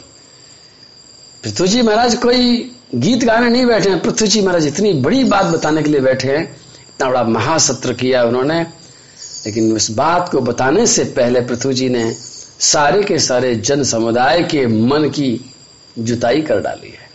पृथ्वी 1.43 1.67
जी 1.67 1.82
महाराज 1.82 2.15
कोई 2.15 2.71
गीत 2.95 3.24
गाने 3.24 3.50
नहीं 3.50 3.65
बैठे 3.65 3.89
हैं। 3.89 4.00
पृथ्वी 4.00 4.28
जी 4.28 4.41
महाराज 4.41 4.67
इतनी 4.67 4.93
बड़ी 4.93 5.24
बात 5.24 5.45
बताने 5.45 5.84
के 5.84 5.89
लिए 5.89 6.00
बैठे 6.00 6.38
हैं। 6.38 6.56
इतना 6.56 7.10
बड़ा 7.10 7.24
महासत्र 7.24 7.93
किया 7.93 8.24
उन्होंने। 8.24 8.62
लेकिन 9.45 9.74
उस 9.74 9.91
बात 9.91 10.30
को 10.30 10.39
बताने 10.39 10.88
से 10.88 11.04
पहले 11.04 11.41
पृथ्वी 11.41 11.74
जी 11.74 11.89
ने 11.89 12.15
सारे 12.60 13.04
के 13.04 13.19
सारे 13.19 13.56
जन 13.56 13.84
समुदाय 13.84 14.43
के 14.43 14.67
मन 14.67 15.10
की 15.10 15.54
जुताई 16.00 16.41
कर 16.41 16.60
डाली 16.60 16.89
है। 16.89 17.10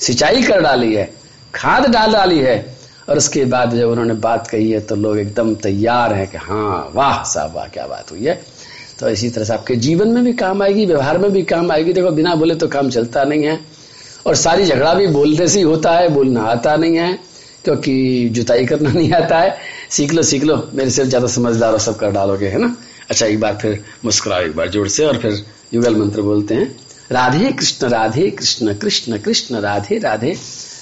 सिंचाई 0.00 0.42
कर 0.42 0.60
डाली 0.60 0.94
है। 0.94 1.14
खाद 1.54 1.86
डाल 1.86 2.12
डाली 2.12 2.38
है। 2.38 2.73
और 3.08 3.16
उसके 3.16 3.44
बाद 3.44 3.74
जब 3.74 3.88
उन्होंने 3.88 4.14
बात 4.20 4.46
कही 4.46 4.70
है 4.70 4.80
तो 4.80 4.96
लोग 4.96 5.18
एकदम 5.18 5.54
तैयार 5.62 6.12
हैं 6.12 6.26
कि 6.30 6.38
हाँ 6.38 6.90
वाह 6.94 7.22
साहब, 7.24 7.54
वाह, 7.54 7.66
क्या 7.68 7.86
बात 7.86 8.10
हुई 8.10 8.24
है। 8.24 8.40
तो 8.98 9.08
इसी 9.08 9.30
तरह 9.30 9.44
से 9.44 9.52
आपके 9.52 9.76
जीवन 9.76 10.08
में 10.08 10.24
भी 10.24 10.32
काम 10.34 10.62
आएगी, 10.62 10.86
व्यवहार 10.86 11.18
में 11.18 11.30
भी 11.32 11.42
काम 11.44 11.70
आएगी। 11.72 11.92
देखो, 11.92 12.10
बिना 12.10 12.34
बोले 12.34 12.54
तो 12.54 12.68
काम 12.68 12.90
चलता 12.90 13.24
नहीं 13.24 13.44
है। 13.44 13.58
और 14.26 14.34
सारी 14.36 14.64
झगड़ा 14.66 14.94
भी 14.94 15.06
बोलने 15.06 15.48
से 15.48 15.58
ही 15.58 15.64
होता 15.64 15.92
है 15.92 16.08
बोलना 16.08 16.42
आता 16.42 16.76
नहीं 16.76 16.96
है, 16.96 17.18
क्योंकि 17.64 18.28
जुताई 18.32 18.66
करना 18.66 18.90
नहीं 18.90 19.12
आता 19.12 19.38
है। 19.38 19.56
सीख 19.90 20.12
लो 20.12 20.22
सीख 20.22 20.44
लो। 20.44 20.56
मेरे 20.74 20.90
से 20.90 21.04
ज़्यादा 21.04 21.26
समझदार 21.28 21.72
हो 21.72 21.78
सब 21.78 21.96
कर 21.96 22.10
डालोगे, 22.10 22.48
है 22.48 22.58
ना? 22.58 22.74
अच्छा 23.10 23.26
एक 23.26 23.40
बार 23.40 23.58
फिर 23.62 23.82
मुस्कुराओ 24.04 24.42
एक 24.42 24.56
बार 24.56 24.70
ज़ोर 24.70 24.88
से 24.88 25.04
और 25.04 25.18
फिर 25.18 25.44
युगल 25.74 25.96
मंत्र 25.96 26.22
बोलते 26.22 26.54
हैं। 26.54 26.74
राधे 27.12 27.50
कृष्ण 27.52 27.88
राधे 27.88 28.30
कृष्ण 28.30 28.74
कृष्ण 28.74 29.18
कृष्ण, 29.18 29.60
राधे 29.60 29.98
राधे। 29.98 30.34